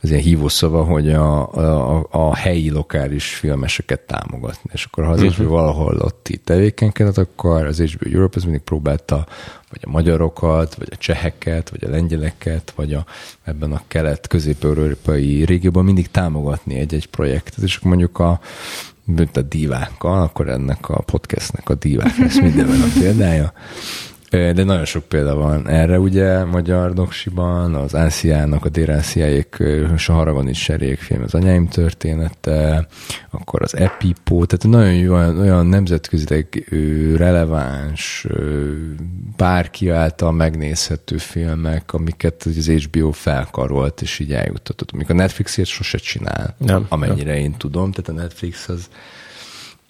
[0.00, 4.70] az ilyen hívószava, hogy a, a, a helyi lokális filmeseket támogatni.
[4.72, 5.46] És akkor ha az uh-huh.
[5.46, 9.26] valahol ott itt tevékenykedett, akkor az HBO Europe az mindig próbálta
[9.70, 13.04] vagy a magyarokat, vagy a cseheket, vagy a lengyeleket, vagy a,
[13.42, 17.64] ebben a kelet-közép-európai régióban mindig támogatni egy-egy projektet.
[17.64, 18.40] És akkor mondjuk a,
[19.34, 23.52] a dívákkal, akkor ennek a podcastnek a dívák lesz mindenben a példája
[24.30, 29.62] De nagyon sok példa van erre, ugye, magyar doksiban, az NCA-nak, a DRNCA-ék
[29.96, 32.86] Saharagon is serékfilm, az anyáim története,
[33.30, 36.68] akkor az Epipo, tehát nagyon jó, olyan, olyan nemzetközileg
[37.16, 38.26] releváns,
[39.36, 44.90] bárki által megnézhető filmek, amiket az HBO felkarolt, és így eljuttatott.
[44.92, 47.40] Amik a Netflixért sose csinál, nem, amennyire nem.
[47.42, 48.88] én tudom, tehát a Netflix az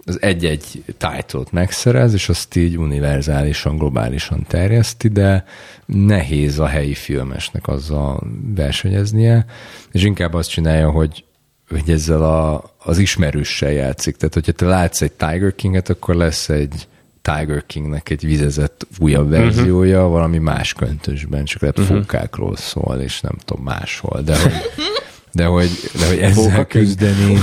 [0.09, 5.45] az egy-egy title-t megszerez, és azt így univerzálisan, globálisan terjeszti, de
[5.87, 8.23] nehéz a helyi filmesnek azzal
[8.55, 9.45] versenyeznie,
[9.93, 11.25] és inkább azt csinálja, hogy,
[11.69, 14.17] hogy ezzel a, az ismerőssel játszik.
[14.17, 16.89] Tehát, hogyha te látsz egy Tiger King-et, akkor lesz egy
[17.23, 19.41] Tiger Kingnek egy vizezett újabb mhm.
[19.41, 20.13] verziója, uh-huh.
[20.13, 21.97] valami más köntösben, csak lehet uh-huh.
[21.97, 24.21] fókákról szól, és nem tudom, máshol.
[24.23, 24.53] De hogy,
[25.33, 27.39] de hogy, de hogy ezzel küzdeni,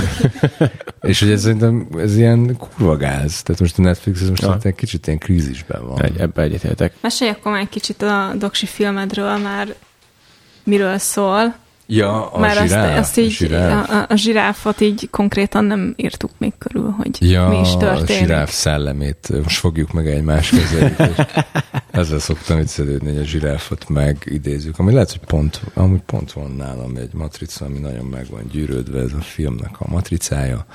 [1.01, 3.41] és hogy ez szerintem ez ilyen kurva gáz.
[3.41, 4.57] Tehát most a Netflix ez most ja.
[4.61, 6.01] egy kicsit ilyen krízisben van.
[6.01, 6.93] Egy, ebbe egyetértek.
[7.01, 9.75] Mesélj akkor már egy kicsit a doksi filmedről, már
[10.63, 11.55] miről szól.
[11.87, 13.89] Ja, a Már zsiráf, azt, azt így, zsiráf.
[13.89, 18.21] A, a zsiráfot így konkrétan nem írtuk még körül, hogy ja, mi is történik.
[18.21, 21.01] a zsiráf szellemét, most fogjuk meg egymás között,
[21.91, 26.95] ezzel szoktam viccelődni, hogy a zsiráfot megidézzük, ami lehet, hogy pont, amúgy pont van nálam
[26.95, 30.65] egy matrica, ami nagyon meg van gyűrődve, ez a filmnek a matricája,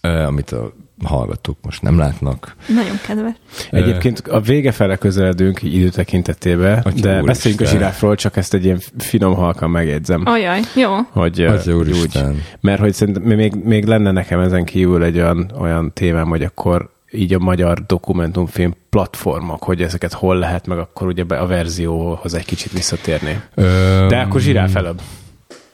[0.00, 0.72] amit a
[1.04, 2.56] hallgatók most nem látnak.
[2.68, 3.34] Nagyon kedves.
[3.70, 8.80] Egyébként a vége fele közeledünk idő tekintetében, de beszéljünk a zsiráfról, csak ezt egy ilyen
[8.98, 10.22] finom halkan megjegyzem.
[10.24, 10.90] Ajaj, jó.
[11.10, 12.18] Hogy, Atya úgy,
[12.60, 16.90] mert hogy szerintem még, még lenne nekem ezen kívül egy olyan, olyan témám, hogy akkor
[17.12, 22.44] így a magyar dokumentumfilm platformok, hogy ezeket hol lehet, meg akkor ugye a verzióhoz egy
[22.44, 23.40] kicsit visszatérni.
[23.54, 25.00] Ö, De akkor zsiráf előbb.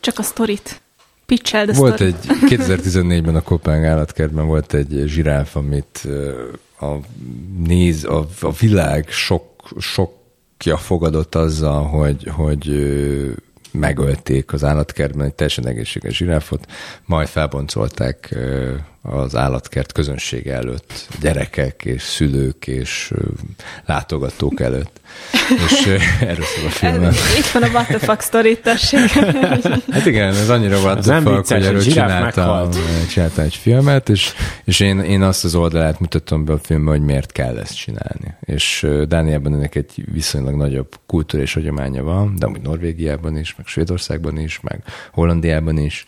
[0.00, 0.80] Csak a sztorit.
[1.28, 6.08] Pitcheld Volt egy, 2014-ben a Kopenhág állatkertben volt egy zsiráf, amit
[6.80, 6.94] a
[7.66, 12.70] néz, a, a világ sok, sokja fogadott azzal, hogy, hogy
[13.72, 16.66] megölték az állatkertben egy teljesen egészséges zsiráfot,
[17.04, 18.34] majd felboncolták
[19.02, 23.12] az állatkert közönsége előtt, gyerekek és szülők és
[23.86, 25.00] látogatók előtt.
[25.66, 25.86] És
[26.20, 27.02] erről szól a film.
[27.38, 29.10] Itt van a what the fuck story, tessék.
[29.90, 32.70] Hát igen, ez annyira what the fuck, vicces, hogy erről csináltam,
[33.08, 34.32] csináltam egy filmet, és,
[34.64, 38.34] és én, én azt az oldalát mutatom be a filmben, hogy miért kell ezt csinálni.
[38.40, 43.66] És Dániában ennek egy viszonylag nagyobb kultúra és hagyománya van, de amúgy Norvégiában is, meg
[43.66, 44.82] Svédországban is, meg
[45.12, 46.06] Hollandiában is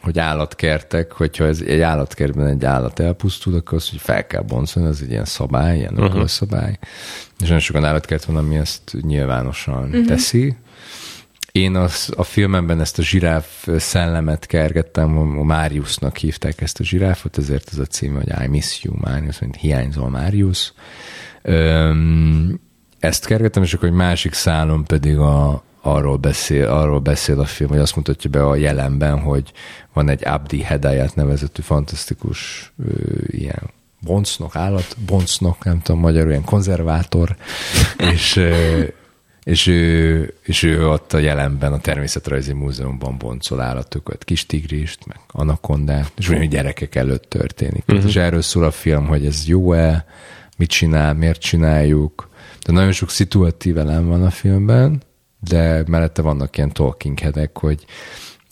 [0.00, 4.88] hogy állatkertek, hogyha ez egy állatkertben egy állat elpusztul, akkor az, hogy fel kell boncolni,
[4.88, 6.26] az egy ilyen szabály, ilyen uh-huh.
[6.26, 6.78] szabály.
[7.40, 10.06] És nagyon sokan állatkert van, ami ezt nyilvánosan uh-huh.
[10.06, 10.56] teszi.
[11.52, 17.38] Én az, a filmemben ezt a zsiráf szellemet kergettem, a Máriusnak hívták ezt a zsiráfot,
[17.38, 20.72] ezért ez a cím, hogy I miss you, Márius, mint hiányzol Márius.
[21.42, 22.60] Öm,
[22.98, 27.68] ezt kergettem, és akkor egy másik szálon pedig a, arról beszél, arról beszél a film,
[27.68, 29.52] hogy azt mutatja be a jelenben, hogy
[29.92, 32.92] van egy Abdi Hedayat nevezetű fantasztikus ö,
[33.26, 33.70] ilyen
[34.00, 37.36] boncnok, állat, boncnok, nem tudom magyarul, ilyen konzervátor,
[38.12, 38.82] és, ö,
[39.42, 45.20] és, ő, és ő ott a jelenben a Természetrajzi Múzeumban boncol állatokat, kis tigrist, meg
[45.32, 47.84] anakondát, és olyan gyerekek előtt történik.
[47.88, 48.06] Uh-huh.
[48.06, 50.06] És erről szól a film, hogy ez jó-e,
[50.56, 52.28] mit csinál, miért csináljuk,
[52.64, 55.02] de nagyon sok szituatív elem van a filmben,
[55.40, 57.84] de mellette vannak ilyen talking headek, hogy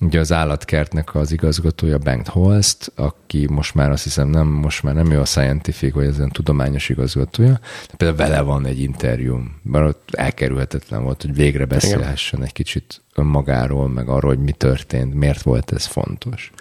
[0.01, 4.95] ugye az állatkertnek az igazgatója Bengt Holst, aki most már azt hiszem nem, most már
[4.95, 7.61] nem ő a scientific, vagy ez a tudományos igazgatója,
[7.91, 13.03] de például vele van egy interjú, mert ott elkerülhetetlen volt, hogy végre beszélhessen egy kicsit
[13.15, 16.53] önmagáról, meg arról, hogy mi történt, miért volt ez fontos.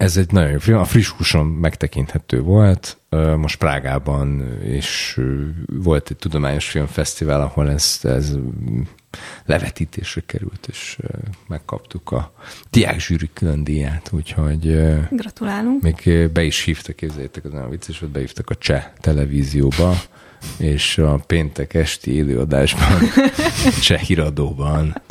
[0.00, 2.98] Ez egy nagyon jó film, a friss húson megtekinthető volt,
[3.36, 5.18] most Prágában is
[5.66, 8.36] volt egy tudományos filmfesztivál, ahol ez, ez
[9.44, 10.98] levetítésre került, és
[11.48, 12.32] megkaptuk a
[12.98, 14.80] zsűri külön díját, úgyhogy...
[15.10, 15.82] Gratulálunk.
[15.82, 19.94] Még be is hívtak, képzeljétek, az nagyon vicces, hogy behívtak a cseh televízióba,
[20.58, 22.98] és a péntek esti élőadásban,
[23.86, 25.02] cseh híradóban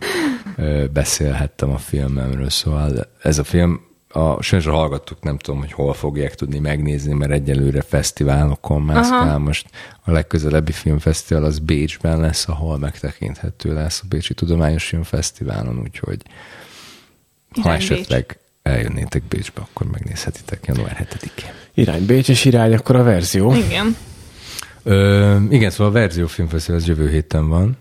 [0.94, 5.94] beszélhettem a filmemről, szóval ez a film a, sajnos a hallgatók nem tudom, hogy hol
[5.94, 9.38] fogják tudni megnézni, mert egyelőre fesztiválokon mászkál.
[9.38, 9.70] Most
[10.04, 16.22] a legközelebbi filmfesztivál az Bécsben lesz, ahol megtekinthető lesz a Bécsi Tudományos Filmfesztiválon, úgyhogy
[17.54, 18.38] Irány ha esetleg Bécs.
[18.76, 21.52] eljönnétek Bécsbe, akkor megnézhetitek január 7-én.
[21.74, 23.54] Irány Bécs és irány akkor a verzió.
[23.54, 23.96] Igen.
[24.84, 27.78] Ö, igen, szóval a verzió filmfesztivál az jövő héten van.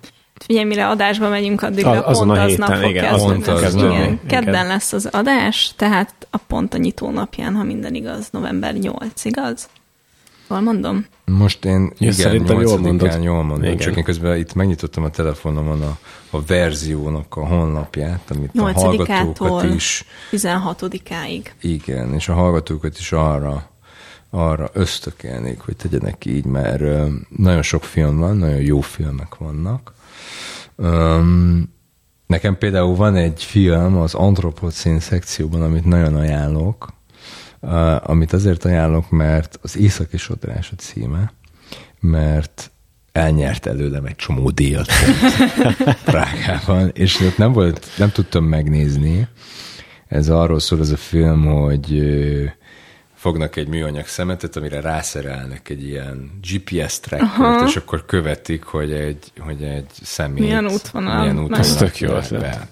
[0.47, 3.75] Figyelj, mire adásba megyünk, addig a, azon pont a héten, aznap igen, fog pont az,
[3.75, 3.91] igen.
[3.91, 4.21] igen.
[4.27, 9.25] Kedden lesz az adás, tehát a pont a nyitó napján, ha minden igaz, november 8,
[9.25, 9.69] igaz?
[10.51, 11.07] Jól mondom?
[11.25, 13.23] Most én Ja, igen, szerintem jól 8-án mondod.
[13.23, 13.77] jól mondom, Igen.
[13.77, 15.99] csak én közben itt megnyitottam a telefonomon a,
[16.31, 21.43] a verziónak a honlapját, amit a 8-ától hallgatókat is 16-áig.
[21.61, 23.71] Igen, és a hallgatókat is arra,
[24.31, 26.83] arra ösztökelnék, hogy tegyenek így, mert
[27.37, 29.93] nagyon sok film van, nagyon jó filmek vannak.
[30.77, 31.75] Um,
[32.27, 36.93] nekem például van egy film az Antropocén szekcióban, amit nagyon ajánlok,
[37.61, 41.33] uh, amit azért ajánlok, mert az Északi Sodrás a címe,
[42.01, 42.71] mert
[43.13, 44.93] elnyert előlem egy csomó díjat
[46.05, 49.29] Prágában, és ott nem volt, nem tudtam megnézni,
[50.09, 52.03] ez arról szól ez a film, hogy
[53.19, 59.33] fognak egy műanyag szemetet, amire rászerelnek egy ilyen GPS trackert, és akkor követik, hogy egy,
[59.39, 62.67] hogy egy személy Milyen útvonal milyen útvonal Ez tök jó jár ötlet.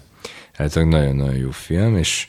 [0.57, 2.27] ez nagyon-nagyon jó film, és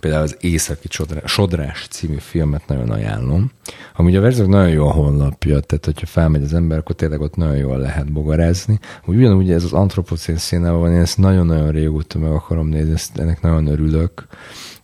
[0.00, 3.50] például az Északi Sodrás, Sodrás című filmet nagyon ajánlom.
[3.96, 7.36] Amúgy a verziók nagyon jó a honlapja, tehát hogyha felmegy az ember, akkor tényleg ott
[7.36, 8.78] nagyon jól lehet bogarázni.
[9.04, 13.18] Úgy ugyanúgy ez az antropocén színában van, én ezt nagyon-nagyon régóta meg akarom nézni, ezt,
[13.18, 14.26] ennek nagyon örülök.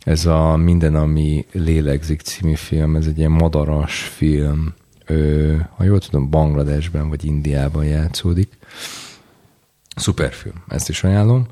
[0.05, 4.75] Ez a Minden, ami lélegzik című film, ez egy ilyen madaras film,
[5.07, 8.49] Ö, ha jól tudom, Bangladesben vagy Indiában játszódik.
[9.97, 11.47] Szuper film, ezt is ajánlom.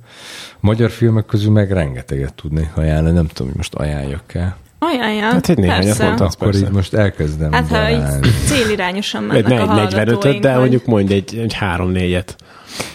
[0.60, 4.56] Magyar filmek közül meg rengeteget tudnék ajánlani, nem tudom, hogy most ajánljak-e.
[4.78, 5.32] Ajánljál.
[5.32, 6.04] Hát egy néhányat persze.
[6.04, 6.26] mondtam.
[6.26, 6.66] Akkor persze.
[6.66, 10.60] így most elkezdem Hát ha így célirányosan Egy mennek a ne, 45-öt, hallgatóink, de hogy-
[10.60, 12.36] mondjuk mondj egy, egy három-négyet.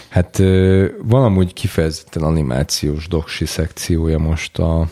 [0.08, 4.88] Hát ö, van amúgy kifejezetten animációs doksi szekciója most a,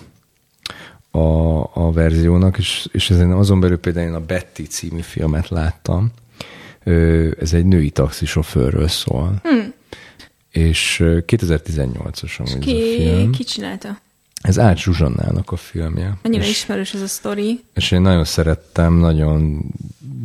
[1.17, 6.11] a, a verziónak, és, és ezen azon belül például én a Betty című filmet láttam.
[7.41, 9.41] Ez egy női taxisofőrről szól.
[9.43, 9.75] Hmm.
[10.51, 13.31] És ö, 2018-as amúgy ez a Ki, film.
[13.31, 13.99] ki csinálta?
[14.43, 16.19] Ez Ács Zsuzsannának a filmje.
[16.23, 17.65] Annyira és, ismerős ez a sztori.
[17.75, 19.65] és én nagyon szerettem, nagyon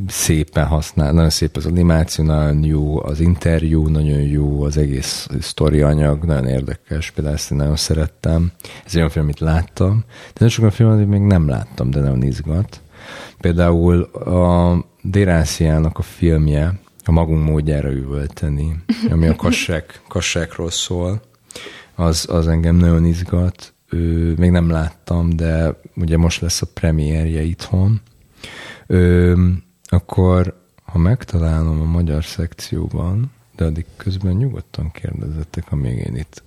[0.07, 5.81] szépen használ, nagyon szép az animáció, nagyon jó az interjú, nagyon jó az egész sztori
[5.81, 8.51] anyag, nagyon érdekes, például ezt én nagyon szerettem.
[8.85, 11.99] Ez olyan film, amit láttam, de nagyon sok olyan film, amit még nem láttam, de
[11.99, 12.81] nagyon izgat.
[13.39, 21.21] Például a Déránsziának a filmje, a magunk módjára üvölteni, ami a kassák, kassákról szól,
[21.95, 23.73] az, az engem nagyon izgat.
[23.93, 28.01] Ö, még nem láttam, de ugye most lesz a premierje itthon.
[28.87, 29.33] Ö,
[29.83, 36.43] akkor, ha megtalálom a magyar szekcióban, de addig közben nyugodtan kérdezzetek, amíg én itt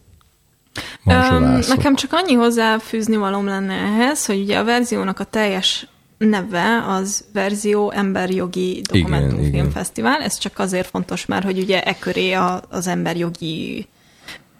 [1.03, 1.77] mazsolászok.
[1.77, 5.87] nekem csak annyi hozzáfűzni valóm lenne ehhez, hogy ugye a verziónak a teljes
[6.19, 8.83] neve az Verzió Emberjogi.
[8.93, 10.23] Dokumentumfilmfesztivál.
[10.23, 13.87] Ez csak azért fontos, mert hogy ugye e köré a, az emberjogi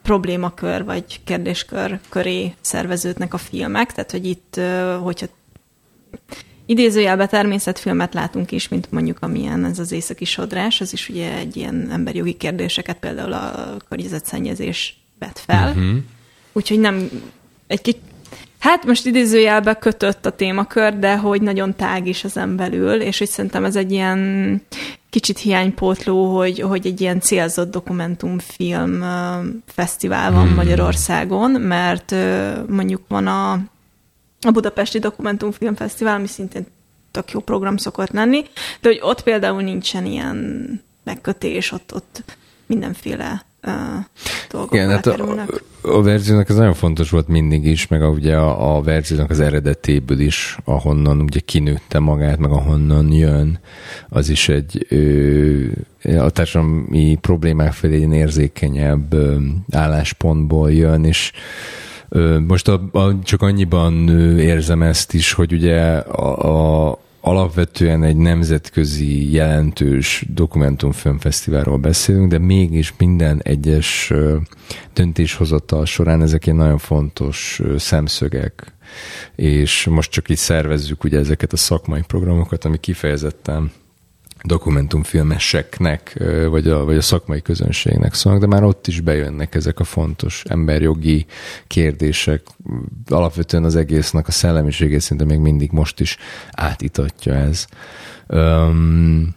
[0.05, 4.61] problémakör vagy kérdéskör köré szerveződnek a filmek, tehát hogy itt,
[5.03, 5.27] hogyha
[6.67, 11.57] idézőjelben természetfilmet látunk is, mint mondjuk amilyen ez az északi sodrás, az is ugye egy
[11.57, 15.69] ilyen emberjogi kérdéseket, például a környezetszennyezés vet fel.
[15.69, 15.97] Uh-huh.
[16.53, 17.11] Úgyhogy nem
[17.67, 18.03] egy kicsit
[18.59, 23.29] Hát most idézőjelbe kötött a témakör, de hogy nagyon tág is ezen belül, és hogy
[23.29, 24.63] szerintem ez egy ilyen
[25.15, 29.05] kicsit hiánypótló, hogy, hogy egy ilyen célzott dokumentumfilm
[29.67, 30.55] fesztivál van hmm.
[30.55, 32.15] Magyarországon, mert
[32.69, 33.53] mondjuk van a,
[34.41, 36.67] a Budapesti Dokumentumfilmfesztivál, ami szintén
[37.11, 38.43] tök jó program szokott lenni,
[38.81, 42.23] de hogy ott például nincsen ilyen megkötés, ott, ott
[42.67, 43.45] mindenféle
[44.51, 45.47] dolgok Igen, hát a,
[45.83, 49.41] a verziónak ez nagyon fontos volt mindig is, meg a, ugye a, a verziónak az
[49.41, 53.59] eredetéből is, ahonnan ugye kinőtte magát, meg ahonnan jön,
[54.09, 55.67] az is egy ö,
[56.19, 59.37] a társadalmi problémák felé egy érzékenyebb ö,
[59.71, 61.33] álláspontból jön, és
[62.09, 64.09] ö, most a, a, csak annyiban
[64.39, 72.95] érzem ezt is, hogy ugye a, a alapvetően egy nemzetközi jelentős dokumentumfilmfesztiválról beszélünk, de mégis
[72.99, 74.13] minden egyes
[74.93, 78.75] döntéshozatal során ezek egy nagyon fontos szemszögek,
[79.37, 83.73] és most csak így szervezzük ugye ezeket a szakmai programokat, ami kifejezetten
[84.45, 89.85] dokumentumfilmeseknek, vagy a, vagy a szakmai közönségnek szólnak, de már ott is bejönnek ezek a
[89.85, 91.27] fontos emberjogi
[91.67, 92.43] kérdések.
[93.09, 96.17] Alapvetően az egésznek a szellemiségét szinte még mindig most is
[96.51, 97.67] átitatja ez.
[98.29, 99.35] Um,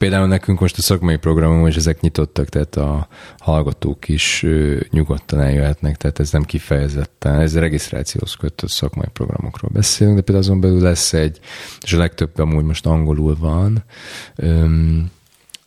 [0.00, 4.46] Például nekünk most a szakmai programon is ezek nyitottak, tehát a hallgatók is
[4.90, 10.60] nyugodtan eljöhetnek, tehát ez nem kifejezetten, ez regisztrációhoz kötött szakmai programokról beszélünk, de például azon
[10.60, 11.40] belül lesz egy,
[11.80, 13.84] és a legtöbb amúgy most angolul van,
[14.36, 15.10] öm,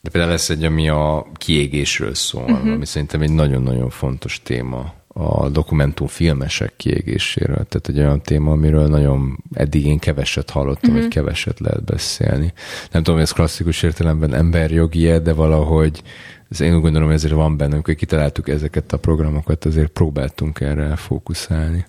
[0.01, 2.71] de például lesz egy, ami a kiégésről szól, uh-huh.
[2.71, 7.65] ami szerintem egy nagyon-nagyon fontos téma a dokumentumfilmesek kiégéséről.
[7.69, 11.01] Tehát egy olyan téma, amiről nagyon eddig én keveset hallottam, mm-hmm.
[11.01, 12.53] hogy keveset lehet beszélni.
[12.91, 16.03] Nem tudom, hogy ez klasszikus értelemben emberjogi de valahogy
[16.49, 20.95] ez én úgy gondolom, ezért van benne, amikor kitaláltuk ezeket a programokat, azért próbáltunk erre
[20.95, 21.85] fókuszálni.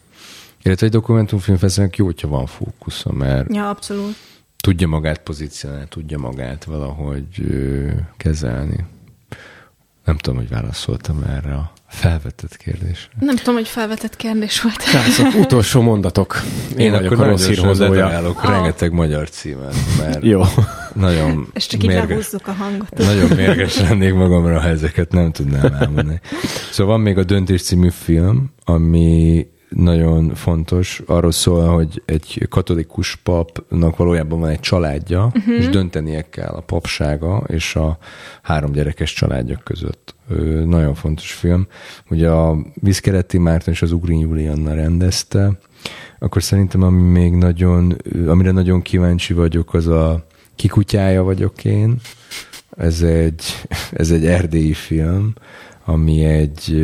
[0.63, 4.17] Illetve egy dokumentumfilmfesztiválnak jó, hogyha van fókusza, mert Ja, abszolút.
[4.61, 8.85] tudja magát pozícionálni, tudja magát valahogy ö, kezelni.
[10.05, 13.11] Nem tudom, hogy válaszoltam erre a felvetett kérdésre.
[13.21, 14.83] Nem tudom, hogy felvetett kérdés volt.
[14.83, 16.43] Srácok, utolsó mondatok.
[16.77, 18.21] Én, Én vagyok a rossz hírhozója.
[18.21, 20.43] Én rengeteg magyar címet, mert Jó.
[20.95, 22.99] nagyon És csak így mérges, lehúzzuk a hangot.
[22.99, 26.21] nagyon mérges lennék magamra, ha ezeket nem tudnám elmondani.
[26.71, 29.47] Szóval van még a Döntés című film, ami
[29.77, 31.03] nagyon fontos.
[31.07, 35.55] Arról szól, hogy egy katolikus papnak valójában van egy családja, uh-huh.
[35.55, 37.99] és döntenie kell a papsága és a
[38.43, 40.15] három gyerekes családja között.
[40.29, 41.67] Ö, nagyon fontos film.
[42.11, 45.59] Ugye a Viszkereti Márton és az Ugrin Julianna rendezte,
[46.19, 47.97] akkor szerintem ami még nagyon,
[48.27, 51.97] amire nagyon kíváncsi vagyok, az a Kikutyája vagyok én.
[52.77, 53.45] Ez egy,
[53.93, 55.33] ez egy erdélyi film,
[55.85, 56.77] ami egy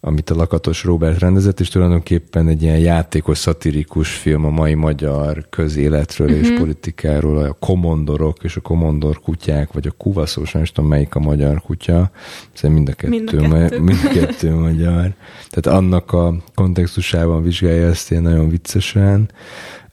[0.00, 5.46] amit a Lakatos Robert rendezett, és tulajdonképpen egy ilyen játékos, szatirikus film a mai magyar
[5.50, 6.42] közéletről uh-huh.
[6.42, 6.60] és mhm.
[6.60, 11.60] politikáról, a komondorok és a komondor kutyák, vagy a kuvaszós, nem tudom melyik a magyar
[11.60, 12.10] kutya,
[12.54, 13.80] ez mind a kettő, mind a kettő.
[13.88, 15.14] mind a kettő magyar.
[15.48, 19.30] Tehát annak a kontextusában vizsgálja ezt ilyen nagyon viccesen.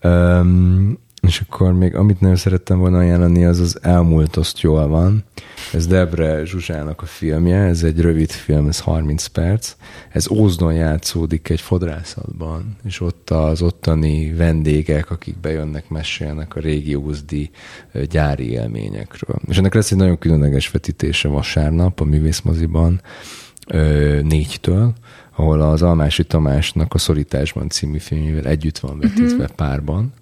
[0.04, 5.24] Um, és akkor még amit nagyon szerettem volna ajánlani, az az Elmúlt, azt jól van.
[5.74, 9.76] Ez Debre Zsuzsának a filmje, ez egy rövid film, ez 30 perc.
[10.10, 16.96] Ez Ózdon játszódik egy fodrászatban, és ott az ottani vendégek, akik bejönnek, mesélnek a régi
[16.96, 17.50] ózdi
[18.10, 19.40] gyári élményekről.
[19.48, 23.02] És ennek lesz egy nagyon különleges vetítése vasárnap a művészmoziban
[24.22, 24.94] négytől,
[25.36, 29.56] ahol az Almási Tamásnak a Szorításban című filmjével együtt van vetítve uh-huh.
[29.56, 30.14] párban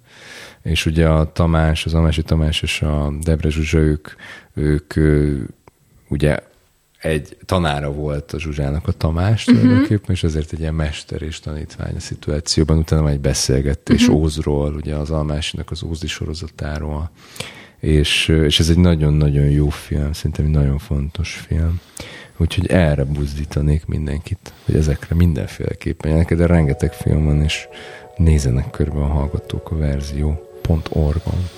[0.66, 4.08] és ugye a Tamás, az Amási Tamás és a Debre Zsuzsa, ők,
[4.54, 4.94] ők
[6.08, 6.38] ugye
[7.00, 9.62] egy tanára volt a Zsuzsának a Tamás uh-huh.
[9.62, 12.78] tulajdonképpen, és ezért egy ilyen mester és tanítvány a szituációban.
[12.78, 14.16] Utána van egy beszélgetés uh-huh.
[14.16, 17.10] Ózról, ugye az Almásinak az Ózdi sorozatáról,
[17.80, 21.80] és, és ez egy nagyon-nagyon jó film, szerintem egy nagyon fontos film.
[22.36, 26.12] Úgyhogy erre buzdítanék mindenkit, hogy ezekre mindenféleképpen.
[26.12, 27.68] Neked de rengeteg film van, és
[28.16, 31.48] nézenek körbe a hallgatók a verzió www.org-on.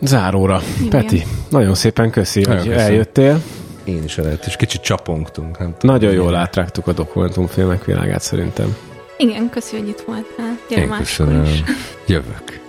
[0.00, 0.60] Záróra.
[0.76, 0.88] Igen.
[0.88, 2.84] Peti, nagyon szépen köszi, nagyon hogy köszön.
[2.84, 3.42] eljöttél.
[3.84, 5.58] Én is előtt, és kicsit csapongtunk.
[5.58, 8.76] Nem tudom, nagyon jól átrágtuk a dokumentumfilmek világát szerintem.
[9.16, 10.58] Igen, köszi, hogy itt voltál.
[10.68, 11.44] Gyere Én köszönöm.
[11.44, 11.62] Is.
[12.06, 12.60] Jövök.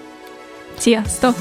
[0.78, 1.36] Sziasztok!